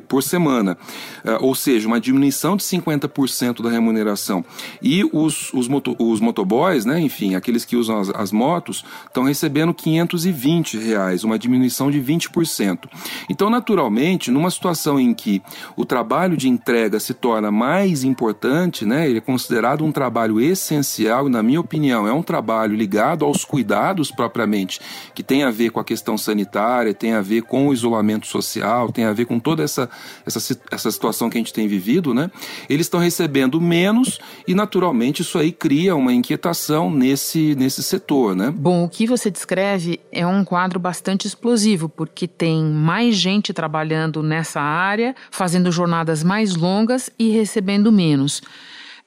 por 0.07 0.23
semana, 0.23 0.77
é, 1.23 1.37
ou 1.39 1.55
seja, 1.55 1.87
uma 1.87 1.99
diminuição 1.99 2.55
de 2.55 2.63
50% 2.63 3.61
da 3.61 3.69
remuneração. 3.69 4.43
E 4.81 5.03
os, 5.11 5.53
os, 5.53 5.67
moto, 5.67 5.95
os 5.99 6.19
motoboys, 6.19 6.85
né, 6.85 6.99
enfim, 6.99 7.35
aqueles 7.35 7.65
que 7.65 7.75
usam 7.75 7.99
as, 7.99 8.09
as 8.09 8.31
motos, 8.31 8.83
estão 9.07 9.23
recebendo 9.23 9.73
520 9.73 10.77
reais, 10.77 11.23
uma 11.23 11.37
diminuição 11.39 11.89
de 11.91 12.01
20%. 12.01 12.89
Então, 13.29 13.49
naturalmente, 13.49 14.31
numa 14.31 14.49
situação 14.49 14.99
em 14.99 15.13
que 15.13 15.41
o 15.75 15.85
trabalho 15.85 16.35
de 16.35 16.47
entrega 16.49 16.99
se 16.99 17.13
torna 17.13 17.51
mais 17.51 18.03
importante, 18.03 18.85
né, 18.85 19.09
ele 19.09 19.17
é 19.17 19.21
considerado 19.21 19.83
um 19.83 19.91
trabalho 19.91 20.39
essencial 20.39 21.27
e, 21.27 21.31
na 21.31 21.43
minha 21.43 21.59
opinião, 21.59 22.07
é 22.07 22.13
um 22.13 22.23
trabalho 22.23 22.75
ligado 22.75 23.25
aos 23.25 23.45
cuidados 23.45 24.11
propriamente, 24.11 24.79
que 25.13 25.23
tem 25.23 25.43
a 25.43 25.51
ver 25.51 25.71
com 25.71 25.79
a 25.79 25.83
questão 25.83 26.17
sanitária, 26.17 26.93
tem 26.93 27.13
a 27.13 27.21
ver 27.21 27.43
com 27.43 27.67
o 27.67 27.73
isolamento 27.73 28.27
social, 28.27 28.91
tem 28.91 29.05
a 29.05 29.13
ver 29.13 29.25
com 29.25 29.39
toda 29.39 29.58
toda 29.59 29.63
essa, 29.63 29.89
essa, 30.25 30.59
essa 30.71 30.91
situação 30.91 31.29
que 31.29 31.37
a 31.37 31.41
gente 31.41 31.53
tem 31.53 31.67
vivido, 31.67 32.13
né? 32.13 32.31
Eles 32.69 32.85
estão 32.85 32.99
recebendo 32.99 33.59
menos 33.59 34.19
e, 34.47 34.55
naturalmente, 34.55 35.21
isso 35.21 35.37
aí 35.37 35.51
cria 35.51 35.95
uma 35.95 36.13
inquietação 36.13 36.89
nesse, 36.89 37.55
nesse 37.55 37.83
setor, 37.83 38.35
né? 38.35 38.51
Bom, 38.55 38.85
o 38.85 38.89
que 38.89 39.05
você 39.05 39.29
descreve 39.29 39.99
é 40.11 40.25
um 40.25 40.43
quadro 40.43 40.79
bastante 40.79 41.27
explosivo, 41.27 41.89
porque 41.89 42.27
tem 42.27 42.63
mais 42.63 43.15
gente 43.15 43.53
trabalhando 43.53 44.23
nessa 44.23 44.61
área, 44.61 45.15
fazendo 45.29 45.71
jornadas 45.71 46.23
mais 46.23 46.55
longas 46.55 47.09
e 47.19 47.29
recebendo 47.29 47.91
menos. 47.91 48.41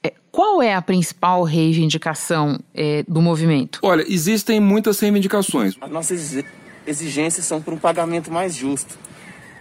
É, 0.03 0.13
qual 0.31 0.61
é 0.61 0.75
a 0.75 0.81
principal 0.81 1.43
reivindicação 1.43 2.59
é, 2.73 3.03
do 3.07 3.21
movimento? 3.21 3.79
Olha, 3.81 4.05
existem 4.07 4.59
muitas 4.59 4.99
reivindicações. 4.99 5.75
As 5.79 5.89
nossas 5.89 6.43
exigências 6.85 7.45
são 7.45 7.61
para 7.61 7.73
um 7.73 7.77
pagamento 7.77 8.31
mais 8.31 8.53
justo. 8.53 8.97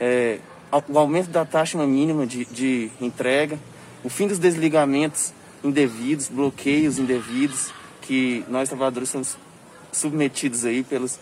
É, 0.01 0.41
o 0.89 0.99
aumento 0.99 1.31
da 1.31 1.45
taxa 1.45 1.79
mínima 1.87 2.27
de, 2.27 2.45
de 2.47 2.91
entrega, 3.01 3.59
o 4.03 4.09
fim 4.09 4.27
dos 4.27 4.39
desligamentos 4.39 5.33
indevidos, 5.63 6.29
bloqueios 6.29 6.99
indevidos 6.99 7.73
que 8.01 8.45
nós 8.49 8.69
trabalhadores 8.69 9.11
somos 9.11 9.37
submetidos 9.93 10.65
aí 10.65 10.83
pelos, 10.83 11.19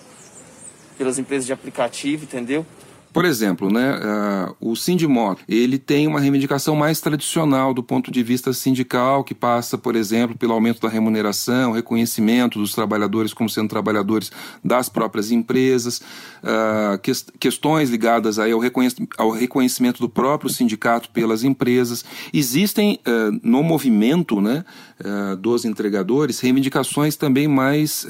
pelas 0.96 1.18
empresas 1.18 1.46
de 1.46 1.52
aplicativo, 1.52 2.24
entendeu? 2.24 2.64
Por 3.12 3.24
exemplo, 3.24 3.72
né, 3.72 3.98
uh, 3.98 4.56
o 4.60 4.76
Sindimoto, 4.76 5.42
ele 5.48 5.78
tem 5.78 6.06
uma 6.06 6.20
reivindicação 6.20 6.76
mais 6.76 7.00
tradicional 7.00 7.74
do 7.74 7.82
ponto 7.82 8.10
de 8.10 8.22
vista 8.22 8.52
sindical, 8.52 9.24
que 9.24 9.34
passa, 9.34 9.76
por 9.76 9.96
exemplo, 9.96 10.36
pelo 10.36 10.52
aumento 10.52 10.80
da 10.80 10.88
remuneração, 10.88 11.72
reconhecimento 11.72 12.58
dos 12.58 12.72
trabalhadores 12.72 13.34
como 13.34 13.50
sendo 13.50 13.68
trabalhadores 13.68 14.30
das 14.64 14.88
próprias 14.88 15.32
empresas, 15.32 16.00
uh, 16.42 16.98
que, 17.02 17.10
questões 17.40 17.90
ligadas 17.90 18.38
aí 18.38 18.52
ao, 18.52 18.60
reconhecimento, 18.60 19.14
ao 19.18 19.30
reconhecimento 19.30 20.00
do 20.00 20.08
próprio 20.08 20.50
sindicato 20.50 21.10
pelas 21.10 21.42
empresas. 21.42 22.04
Existem 22.32 23.00
uh, 23.06 23.40
no 23.42 23.62
movimento 23.64 24.40
né, 24.40 24.64
dos 25.38 25.64
entregadores 25.64 26.40
reivindicações 26.40 27.16
também 27.16 27.48
mais, 27.48 28.06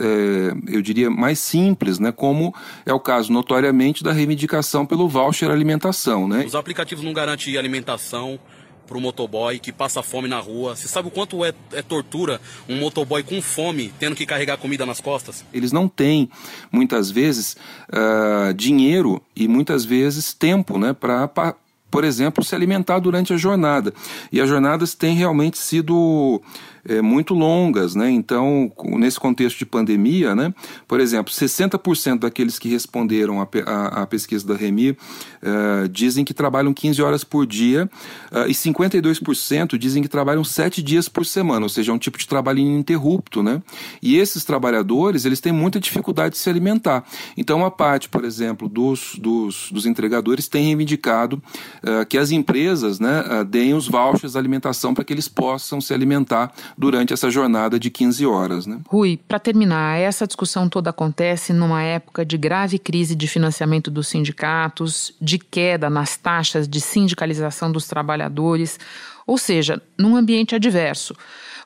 eu 0.67 0.83
diria, 0.83 1.11
mais 1.11 1.39
simples, 1.39 1.99
né, 1.99 2.11
como 2.11 2.55
é 2.85 2.93
o 2.93 3.01
caso 3.01 3.33
notoriamente 3.33 4.03
da 4.03 4.13
reivindicação 4.13 4.85
pelo 4.85 5.09
voucher 5.09 5.51
alimentação, 5.51 6.27
né? 6.27 6.45
Os 6.47 6.55
aplicativos 6.55 7.05
não 7.05 7.13
garantem 7.13 7.57
alimentação 7.57 8.39
para 8.91 8.99
o 8.99 9.01
motoboy 9.01 9.61
que 9.61 9.71
passa 9.71 10.03
fome 10.03 10.27
na 10.27 10.41
rua. 10.41 10.75
Você 10.75 10.89
sabe 10.89 11.07
o 11.07 11.11
quanto 11.13 11.45
é, 11.45 11.53
é, 11.73 11.81
tortura 11.81 12.41
um 12.69 12.77
motoboy 12.81 13.23
com 13.23 13.41
fome 13.41 13.93
tendo 14.01 14.17
que 14.17 14.27
carregar 14.27 14.57
comida 14.57 14.85
nas 14.85 15.01
costas? 15.01 15.45
Eles 15.55 15.71
não 15.71 15.87
têm, 15.87 16.29
muitas 16.73 17.09
vezes, 17.09 17.57
uh, 17.89 18.53
dinheiro 18.53 19.23
e 19.37 19.47
muitas 19.47 19.85
vezes 19.85 20.35
tempo 20.35 20.77
né, 20.77 20.93
para 20.93 21.55
por 21.89 22.05
exemplo, 22.05 22.45
se 22.45 22.55
alimentar 22.55 23.01
durante 23.01 23.33
a 23.33 23.37
jornada. 23.37 23.93
E 24.31 24.41
as 24.41 24.49
jornadas 24.49 24.95
têm 24.95 25.17
realmente 25.17 25.59
sido 25.59 26.41
é, 26.85 27.01
muito 27.03 27.35
longas, 27.35 27.95
né? 27.95 28.11
Então, 28.11 28.73
nesse 28.97 29.19
contexto 29.19 29.59
de 29.59 29.67
pandemia, 29.67 30.35
né? 30.35 30.55
Por 30.87 31.01
exemplo, 31.01 31.33
60% 31.33 32.21
daqueles 32.21 32.59
que 32.59 32.69
responderam 32.69 33.41
à 33.41 34.07
pesquisa 34.07 34.47
da 34.47 34.55
Remi 34.55 34.91
uh, 34.91 35.89
dizem 35.91 36.25
que 36.25 36.33
trabalham 36.33 36.73
15 36.73 37.03
horas 37.03 37.25
por 37.25 37.47
dia 37.47 37.89
uh, 38.33 38.49
e 38.49 38.53
52% 38.53 39.77
dizem 39.77 40.03
que 40.03 40.09
trabalham 40.09 40.45
7 40.45 40.83
dias 40.83 41.09
por 41.09 41.25
semana, 41.27 41.65
ou 41.65 41.69
seja, 41.69 41.93
é 41.93 41.95
um 41.95 41.99
tipo 41.99 42.19
de 42.19 42.27
trabalho 42.27 42.59
ininterrupto, 42.59 43.43
né? 43.43 43.63
E 44.03 44.17
esses 44.17 44.45
trabalhadores, 44.45 45.25
eles 45.25 45.41
têm 45.41 45.53
muita 45.53 45.81
dificuldade 45.81 46.35
de 46.35 46.39
se 46.39 46.49
alimentar. 46.49 47.05
Então, 47.37 47.65
a 47.65 47.71
parte, 47.71 48.09
por 48.09 48.25
exemplo, 48.25 48.69
dos, 48.69 49.17
dos, 49.19 49.71
dos 49.71 49.87
entregadores 49.87 50.49
tem 50.49 50.67
reivindicado 50.67 51.43
uh, 51.83 52.07
que 52.07 52.19
as 52.19 52.31
empresas, 52.31 52.99
né, 53.01 53.45
deem 53.49 53.75
os 53.75 53.89
vouchers 53.89 54.33
de 54.33 54.39
alimentação 54.39 54.95
para 54.95 55.05
que 55.05 55.13
eles 55.13 55.29
possam 55.29 55.81
se 55.81 55.93
alimentar 55.93 56.53
durante 56.81 57.13
essa 57.13 57.31
jornada 57.31 57.79
de 57.79 57.91
15 57.91 58.25
horas. 58.25 58.67
Né? 58.67 58.81
Rui, 58.89 59.21
para 59.29 59.39
terminar, 59.39 59.99
essa 59.99 60.27
discussão 60.27 60.67
toda 60.67 60.89
acontece 60.89 61.53
numa 61.53 61.83
época 61.83 62.25
de 62.25 62.39
grave 62.39 62.79
crise 62.79 63.15
de 63.15 63.29
financiamento 63.29 63.91
dos 63.91 64.09
sindicatos, 64.09 65.15
de 65.21 65.39
queda 65.39 65.91
nas 65.91 66.17
taxas 66.17 66.67
de 66.67 66.81
sindicalização 66.81 67.71
dos 67.71 67.87
trabalhadores, 67.87 68.81
ou 69.27 69.37
seja, 69.37 69.81
num 69.99 70.17
ambiente 70.17 70.55
adverso. 70.55 71.15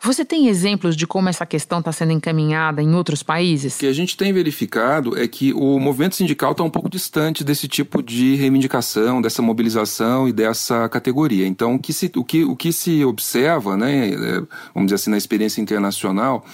Você 0.05 0.23
tem 0.23 0.49
exemplos 0.49 0.95
de 0.95 1.07
como 1.07 1.31
essa 1.31 1.47
questão 1.47 1.79
está 1.79 1.91
sendo 1.91 2.13
encaminhada 2.13 2.83
em 2.83 2.95
outros 2.95 3.23
países? 3.23 3.77
O 3.77 3.79
que 3.79 3.87
a 3.87 3.93
gente 3.93 4.19
tem 4.19 4.35
verificado 4.35 5.19
é 5.19 5.27
que 5.27 5.55
o 5.55 5.79
movimento 5.79 6.15
sindical 6.15 6.53
está 6.53 6.63
um 6.63 6.69
pouco 6.69 6.91
distante 6.91 7.43
desse 7.43 7.67
tipo 7.67 8.03
de 8.03 8.35
reivindicação, 8.35 9.23
dessa 9.23 9.41
mobilização 9.41 10.29
e 10.29 10.33
dessa 10.33 10.91
categoria. 10.91 11.47
Então, 11.47 11.77
o 11.77 11.79
que 11.79 11.91
se, 11.95 12.13
o 12.15 12.23
que, 12.23 12.45
o 12.45 12.55
que 12.55 12.71
se 12.71 13.03
observa, 13.03 13.79
né, 13.79 14.11
é, 14.11 14.43
vamos 14.75 14.89
dizer 14.89 14.97
assim, 14.97 15.11
na 15.11 15.17
experiência 15.17 15.63
internacional, 15.63 16.45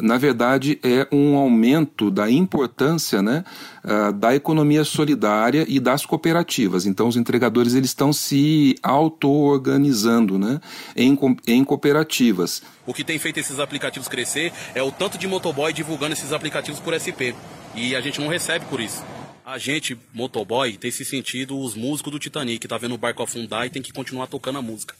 na 0.00 0.16
verdade, 0.16 0.78
é 0.82 1.06
um 1.12 1.36
aumento 1.36 2.10
da 2.10 2.30
importância 2.30 3.20
né, 3.20 3.44
uh, 3.84 4.12
da 4.12 4.34
economia 4.34 4.84
solidária 4.84 5.66
e 5.68 5.78
das 5.78 6.06
cooperativas. 6.06 6.86
Então, 6.86 7.08
os 7.08 7.16
entregadores 7.16 7.74
eles 7.74 7.90
estão 7.90 8.12
se 8.12 8.74
auto-organizando 8.82 10.38
né, 10.38 10.60
em, 10.96 11.18
em 11.46 11.64
cooperativas. 11.64 12.62
O 12.86 12.94
que 12.94 13.04
tem 13.04 13.18
feito 13.18 13.38
esses 13.38 13.58
aplicativos 13.58 14.08
crescer 14.08 14.52
é 14.74 14.82
o 14.82 14.90
tanto 14.90 15.18
de 15.18 15.28
motoboy 15.28 15.72
divulgando 15.72 16.14
esses 16.14 16.32
aplicativos 16.32 16.80
por 16.80 16.94
SP. 16.96 17.34
E 17.74 17.94
a 17.94 18.00
gente 18.00 18.20
não 18.20 18.28
recebe 18.28 18.64
por 18.66 18.80
isso. 18.80 19.04
A 19.44 19.58
gente, 19.58 19.98
motoboy, 20.14 20.76
tem 20.76 20.90
se 20.90 21.04
sentido 21.04 21.58
os 21.58 21.74
músicos 21.74 22.12
do 22.12 22.18
Titanic, 22.18 22.66
tá 22.68 22.78
vendo 22.78 22.94
o 22.94 22.98
barco 22.98 23.22
afundar 23.22 23.66
e 23.66 23.70
tem 23.70 23.82
que 23.82 23.92
continuar 23.92 24.26
tocando 24.26 24.58
a 24.58 24.62
música. 24.62 24.94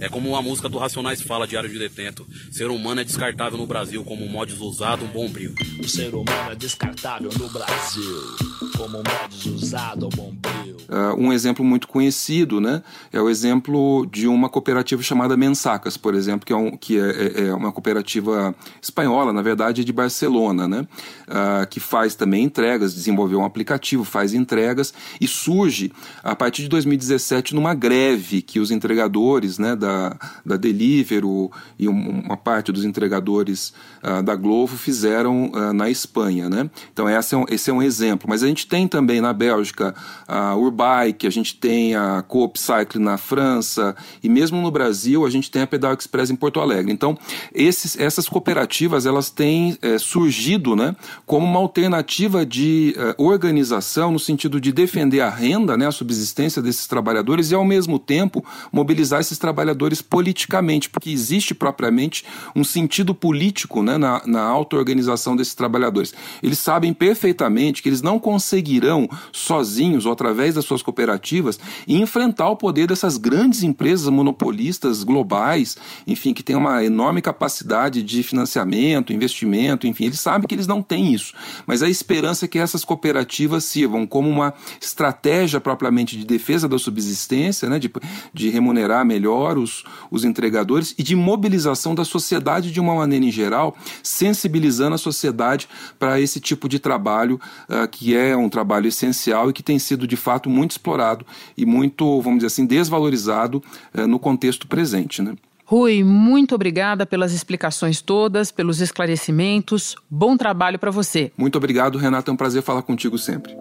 É 0.00 0.08
como 0.08 0.36
a 0.36 0.42
música 0.42 0.68
do 0.68 0.78
Racionais 0.78 1.20
fala, 1.20 1.46
Diário 1.46 1.68
de 1.68 1.78
Detento. 1.78 2.26
Ser 2.50 2.70
humano 2.70 3.00
é 3.00 3.04
descartável 3.04 3.58
no 3.58 3.66
Brasil, 3.66 4.04
como 4.04 4.24
um 4.24 4.28
mods 4.28 4.60
usado, 4.60 5.04
um 5.04 5.08
bombril. 5.08 5.54
O 5.82 5.88
ser 5.88 6.14
humano 6.14 6.52
é 6.52 6.54
descartável 6.54 7.30
no 7.38 7.48
Brasil, 7.48 8.36
como 8.76 8.98
um 8.98 9.02
mods 9.02 9.46
usado, 9.46 10.06
um 10.06 10.10
bombril. 10.10 10.76
Uh, 10.88 11.14
um 11.18 11.32
exemplo 11.32 11.64
muito 11.64 11.86
conhecido, 11.86 12.60
né? 12.60 12.82
É 13.12 13.20
o 13.20 13.28
exemplo 13.28 14.06
de 14.10 14.26
uma 14.26 14.48
cooperativa 14.48 15.02
chamada 15.02 15.36
Mensacas, 15.36 15.96
por 15.96 16.14
exemplo, 16.14 16.46
que 16.46 16.52
é, 16.52 16.56
um, 16.56 16.76
que 16.76 16.98
é, 16.98 17.10
é, 17.10 17.46
é 17.48 17.54
uma 17.54 17.70
cooperativa 17.72 18.54
espanhola, 18.80 19.32
na 19.32 19.42
verdade, 19.42 19.84
de 19.84 19.92
Barcelona, 19.92 20.66
né? 20.66 20.86
Uh, 21.26 21.66
que 21.68 21.78
faz 21.78 22.14
também 22.14 22.44
entregas, 22.44 22.94
desenvolveu 22.94 23.40
um 23.40 23.44
aplicativo, 23.44 24.02
faz 24.04 24.32
entregas 24.32 24.94
e 25.20 25.28
surge 25.28 25.92
a 26.22 26.34
partir 26.34 26.62
de 26.62 26.68
2017 26.68 27.54
numa 27.54 27.74
greve 27.74 28.40
que 28.40 28.58
os 28.58 28.70
entregadores, 28.70 29.58
né? 29.58 29.76
Da, 29.78 30.16
da 30.44 30.56
Deliveroo 30.56 31.50
e 31.78 31.88
uma 31.88 32.36
parte 32.36 32.72
dos 32.72 32.84
entregadores 32.84 33.72
uh, 34.02 34.22
da 34.22 34.34
Glovo 34.34 34.76
fizeram 34.76 35.50
uh, 35.50 35.72
na 35.72 35.88
Espanha. 35.88 36.48
Né? 36.48 36.68
Então 36.92 37.08
esse 37.08 37.34
é, 37.34 37.38
um, 37.38 37.44
esse 37.48 37.70
é 37.70 37.72
um 37.72 37.82
exemplo. 37.82 38.28
Mas 38.28 38.42
a 38.42 38.46
gente 38.46 38.66
tem 38.66 38.88
também 38.88 39.20
na 39.20 39.32
Bélgica 39.32 39.94
a 40.26 40.54
Urbike, 40.56 41.26
a 41.26 41.30
gente 41.30 41.54
tem 41.54 41.94
a 41.94 42.22
Coop 42.22 42.58
Cycle 42.58 43.00
na 43.00 43.16
França 43.16 43.96
e 44.22 44.28
mesmo 44.28 44.60
no 44.60 44.70
Brasil 44.70 45.24
a 45.24 45.30
gente 45.30 45.50
tem 45.50 45.62
a 45.62 45.66
Pedal 45.66 45.94
Express 45.94 46.30
em 46.30 46.36
Porto 46.36 46.60
Alegre. 46.60 46.92
Então 46.92 47.16
esses, 47.54 47.98
essas 47.98 48.28
cooperativas 48.28 49.06
elas 49.06 49.30
têm 49.30 49.78
é, 49.80 49.98
surgido 49.98 50.74
né, 50.74 50.96
como 51.24 51.46
uma 51.46 51.60
alternativa 51.60 52.44
de 52.44 52.94
uh, 52.96 53.22
organização 53.22 54.10
no 54.10 54.18
sentido 54.18 54.60
de 54.60 54.72
defender 54.72 55.20
a 55.20 55.30
renda, 55.30 55.76
né, 55.76 55.86
a 55.86 55.92
subsistência 55.92 56.60
desses 56.60 56.86
trabalhadores 56.86 57.50
e 57.50 57.54
ao 57.54 57.64
mesmo 57.64 57.98
tempo 57.98 58.44
mobilizar 58.72 59.20
esses 59.20 59.38
trabalhadores 59.38 59.57
trabalhadores 59.58 60.00
politicamente, 60.00 60.88
porque 60.88 61.10
existe 61.10 61.52
propriamente 61.52 62.24
um 62.54 62.62
sentido 62.62 63.12
político 63.12 63.82
né, 63.82 63.98
na, 63.98 64.22
na 64.24 64.42
auto-organização 64.42 65.34
desses 65.34 65.54
trabalhadores. 65.54 66.14
Eles 66.40 66.58
sabem 66.58 66.92
perfeitamente 66.92 67.82
que 67.82 67.88
eles 67.88 68.00
não 68.00 68.20
conseguirão, 68.20 69.08
sozinhos 69.32 70.06
ou 70.06 70.12
através 70.12 70.54
das 70.54 70.64
suas 70.64 70.80
cooperativas, 70.80 71.58
enfrentar 71.88 72.48
o 72.50 72.56
poder 72.56 72.86
dessas 72.86 73.16
grandes 73.16 73.64
empresas 73.64 74.08
monopolistas 74.08 75.02
globais, 75.02 75.76
enfim, 76.06 76.32
que 76.32 76.42
têm 76.42 76.54
uma 76.54 76.84
enorme 76.84 77.20
capacidade 77.20 78.02
de 78.02 78.22
financiamento, 78.22 79.12
investimento, 79.12 79.88
enfim, 79.88 80.04
eles 80.04 80.20
sabem 80.20 80.46
que 80.46 80.54
eles 80.54 80.68
não 80.68 80.82
têm 80.82 81.12
isso. 81.12 81.34
Mas 81.66 81.82
a 81.82 81.88
esperança 81.88 82.44
é 82.44 82.48
que 82.48 82.58
essas 82.58 82.84
cooperativas 82.84 83.64
sirvam 83.64 84.06
como 84.06 84.28
uma 84.28 84.54
estratégia 84.80 85.60
propriamente 85.60 86.16
de 86.16 86.24
defesa 86.24 86.68
da 86.68 86.78
subsistência, 86.78 87.68
né, 87.68 87.78
de, 87.78 87.90
de 88.32 88.50
remunerar 88.50 89.04
melhor 89.48 89.58
os, 89.58 89.84
os 90.10 90.24
entregadores 90.24 90.94
e 90.98 91.02
de 91.02 91.16
mobilização 91.16 91.94
da 91.94 92.04
sociedade 92.04 92.70
de 92.70 92.80
uma 92.80 92.94
maneira 92.94 93.24
em 93.24 93.30
geral, 93.30 93.76
sensibilizando 94.02 94.94
a 94.94 94.98
sociedade 94.98 95.68
para 95.98 96.20
esse 96.20 96.40
tipo 96.40 96.68
de 96.68 96.78
trabalho 96.78 97.40
uh, 97.68 97.88
que 97.88 98.16
é 98.16 98.36
um 98.36 98.48
trabalho 98.48 98.88
essencial 98.88 99.48
e 99.50 99.52
que 99.52 99.62
tem 99.62 99.78
sido 99.78 100.06
de 100.06 100.16
fato 100.16 100.50
muito 100.50 100.72
explorado 100.72 101.24
e 101.56 101.64
muito, 101.64 102.20
vamos 102.20 102.38
dizer 102.38 102.48
assim, 102.48 102.66
desvalorizado 102.66 103.62
uh, 103.94 104.06
no 104.06 104.18
contexto 104.18 104.66
presente. 104.66 105.22
Né? 105.22 105.34
Rui, 105.64 106.02
muito 106.02 106.54
obrigada 106.54 107.06
pelas 107.06 107.32
explicações 107.32 108.00
todas, 108.00 108.50
pelos 108.50 108.80
esclarecimentos. 108.80 109.96
Bom 110.10 110.36
trabalho 110.36 110.78
para 110.78 110.90
você. 110.90 111.30
Muito 111.36 111.56
obrigado, 111.56 111.98
Renata. 111.98 112.30
É 112.30 112.34
um 112.34 112.36
prazer 112.36 112.62
falar 112.62 112.82
contigo 112.82 113.18
sempre. 113.18 113.54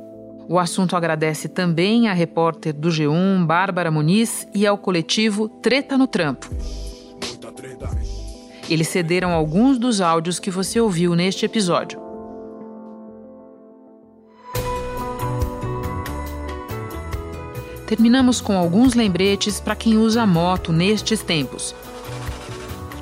O 0.49 0.57
assunto 0.57 0.95
agradece 0.95 1.49
também 1.49 2.07
à 2.07 2.13
repórter 2.13 2.73
do 2.73 2.87
G1, 2.87 3.45
Bárbara 3.45 3.91
Muniz, 3.91 4.47
e 4.55 4.65
ao 4.65 4.77
coletivo 4.77 5.49
Treta 5.49 5.97
no 5.97 6.07
Trampo. 6.07 6.49
Eles 8.69 8.87
cederam 8.87 9.33
alguns 9.33 9.77
dos 9.77 9.99
áudios 9.99 10.39
que 10.39 10.49
você 10.49 10.79
ouviu 10.79 11.15
neste 11.15 11.45
episódio. 11.45 11.99
Terminamos 17.85 18.39
com 18.39 18.57
alguns 18.57 18.93
lembretes 18.93 19.59
para 19.59 19.75
quem 19.75 19.97
usa 19.97 20.25
moto 20.25 20.71
nestes 20.71 21.21
tempos. 21.21 21.75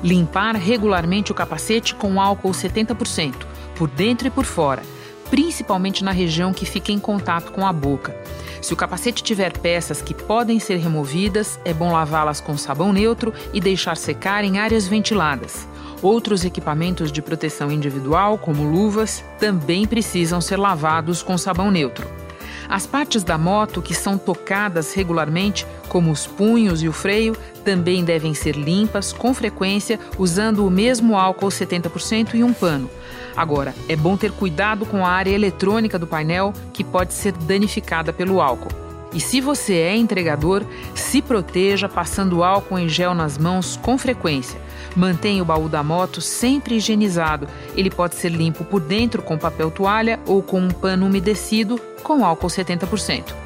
Limpar 0.02 0.56
regularmente 0.56 1.30
o 1.30 1.34
capacete 1.34 1.94
com 1.94 2.20
álcool 2.20 2.50
70%, 2.50 3.34
por 3.76 3.88
dentro 3.88 4.26
e 4.26 4.30
por 4.30 4.44
fora 4.44 4.82
principalmente 5.30 6.04
na 6.04 6.10
região 6.10 6.52
que 6.52 6.66
fica 6.66 6.92
em 6.92 6.98
contato 6.98 7.52
com 7.52 7.66
a 7.66 7.72
boca. 7.72 8.16
Se 8.60 8.72
o 8.72 8.76
capacete 8.76 9.22
tiver 9.22 9.56
peças 9.58 10.02
que 10.02 10.14
podem 10.14 10.58
ser 10.58 10.76
removidas, 10.76 11.60
é 11.64 11.72
bom 11.72 11.92
lavá-las 11.92 12.40
com 12.40 12.56
sabão 12.56 12.92
neutro 12.92 13.32
e 13.52 13.60
deixar 13.60 13.96
secar 13.96 14.44
em 14.44 14.58
áreas 14.58 14.86
ventiladas. 14.86 15.66
Outros 16.02 16.44
equipamentos 16.44 17.10
de 17.10 17.22
proteção 17.22 17.70
individual, 17.70 18.36
como 18.38 18.64
luvas, 18.64 19.24
também 19.38 19.86
precisam 19.86 20.40
ser 20.40 20.58
lavados 20.58 21.22
com 21.22 21.38
sabão 21.38 21.70
neutro. 21.70 22.06
As 22.68 22.86
partes 22.86 23.22
da 23.22 23.38
moto 23.38 23.80
que 23.80 23.94
são 23.94 24.18
tocadas 24.18 24.92
regularmente, 24.92 25.66
como 25.88 26.10
os 26.10 26.26
punhos 26.26 26.82
e 26.82 26.88
o 26.88 26.92
freio, 26.92 27.36
também 27.64 28.04
devem 28.04 28.34
ser 28.34 28.56
limpas 28.56 29.12
com 29.12 29.32
frequência 29.32 30.00
usando 30.18 30.66
o 30.66 30.70
mesmo 30.70 31.16
álcool 31.16 31.48
70% 31.48 32.34
e 32.34 32.42
um 32.42 32.52
pano. 32.52 32.90
Agora, 33.36 33.74
é 33.88 33.94
bom 33.94 34.16
ter 34.16 34.32
cuidado 34.32 34.86
com 34.86 35.04
a 35.04 35.10
área 35.10 35.30
eletrônica 35.30 35.98
do 35.98 36.06
painel 36.06 36.52
que 36.72 36.82
pode 36.82 37.12
ser 37.12 37.32
danificada 37.32 38.12
pelo 38.12 38.40
álcool. 38.40 38.86
E 39.12 39.20
se 39.20 39.40
você 39.40 39.74
é 39.74 39.96
entregador, 39.96 40.64
se 40.94 41.22
proteja 41.22 41.88
passando 41.88 42.42
álcool 42.42 42.78
em 42.78 42.88
gel 42.88 43.14
nas 43.14 43.38
mãos 43.38 43.76
com 43.76 43.96
frequência. 43.96 44.60
Mantenha 44.94 45.42
o 45.42 45.46
baú 45.46 45.68
da 45.68 45.82
moto 45.82 46.20
sempre 46.20 46.76
higienizado. 46.76 47.46
Ele 47.74 47.90
pode 47.90 48.16
ser 48.16 48.30
limpo 48.30 48.64
por 48.64 48.80
dentro 48.80 49.22
com 49.22 49.38
papel 49.38 49.70
toalha 49.70 50.20
ou 50.26 50.42
com 50.42 50.60
um 50.60 50.70
pano 50.70 51.06
umedecido 51.06 51.80
com 52.02 52.24
álcool 52.24 52.48
70%. 52.48 53.45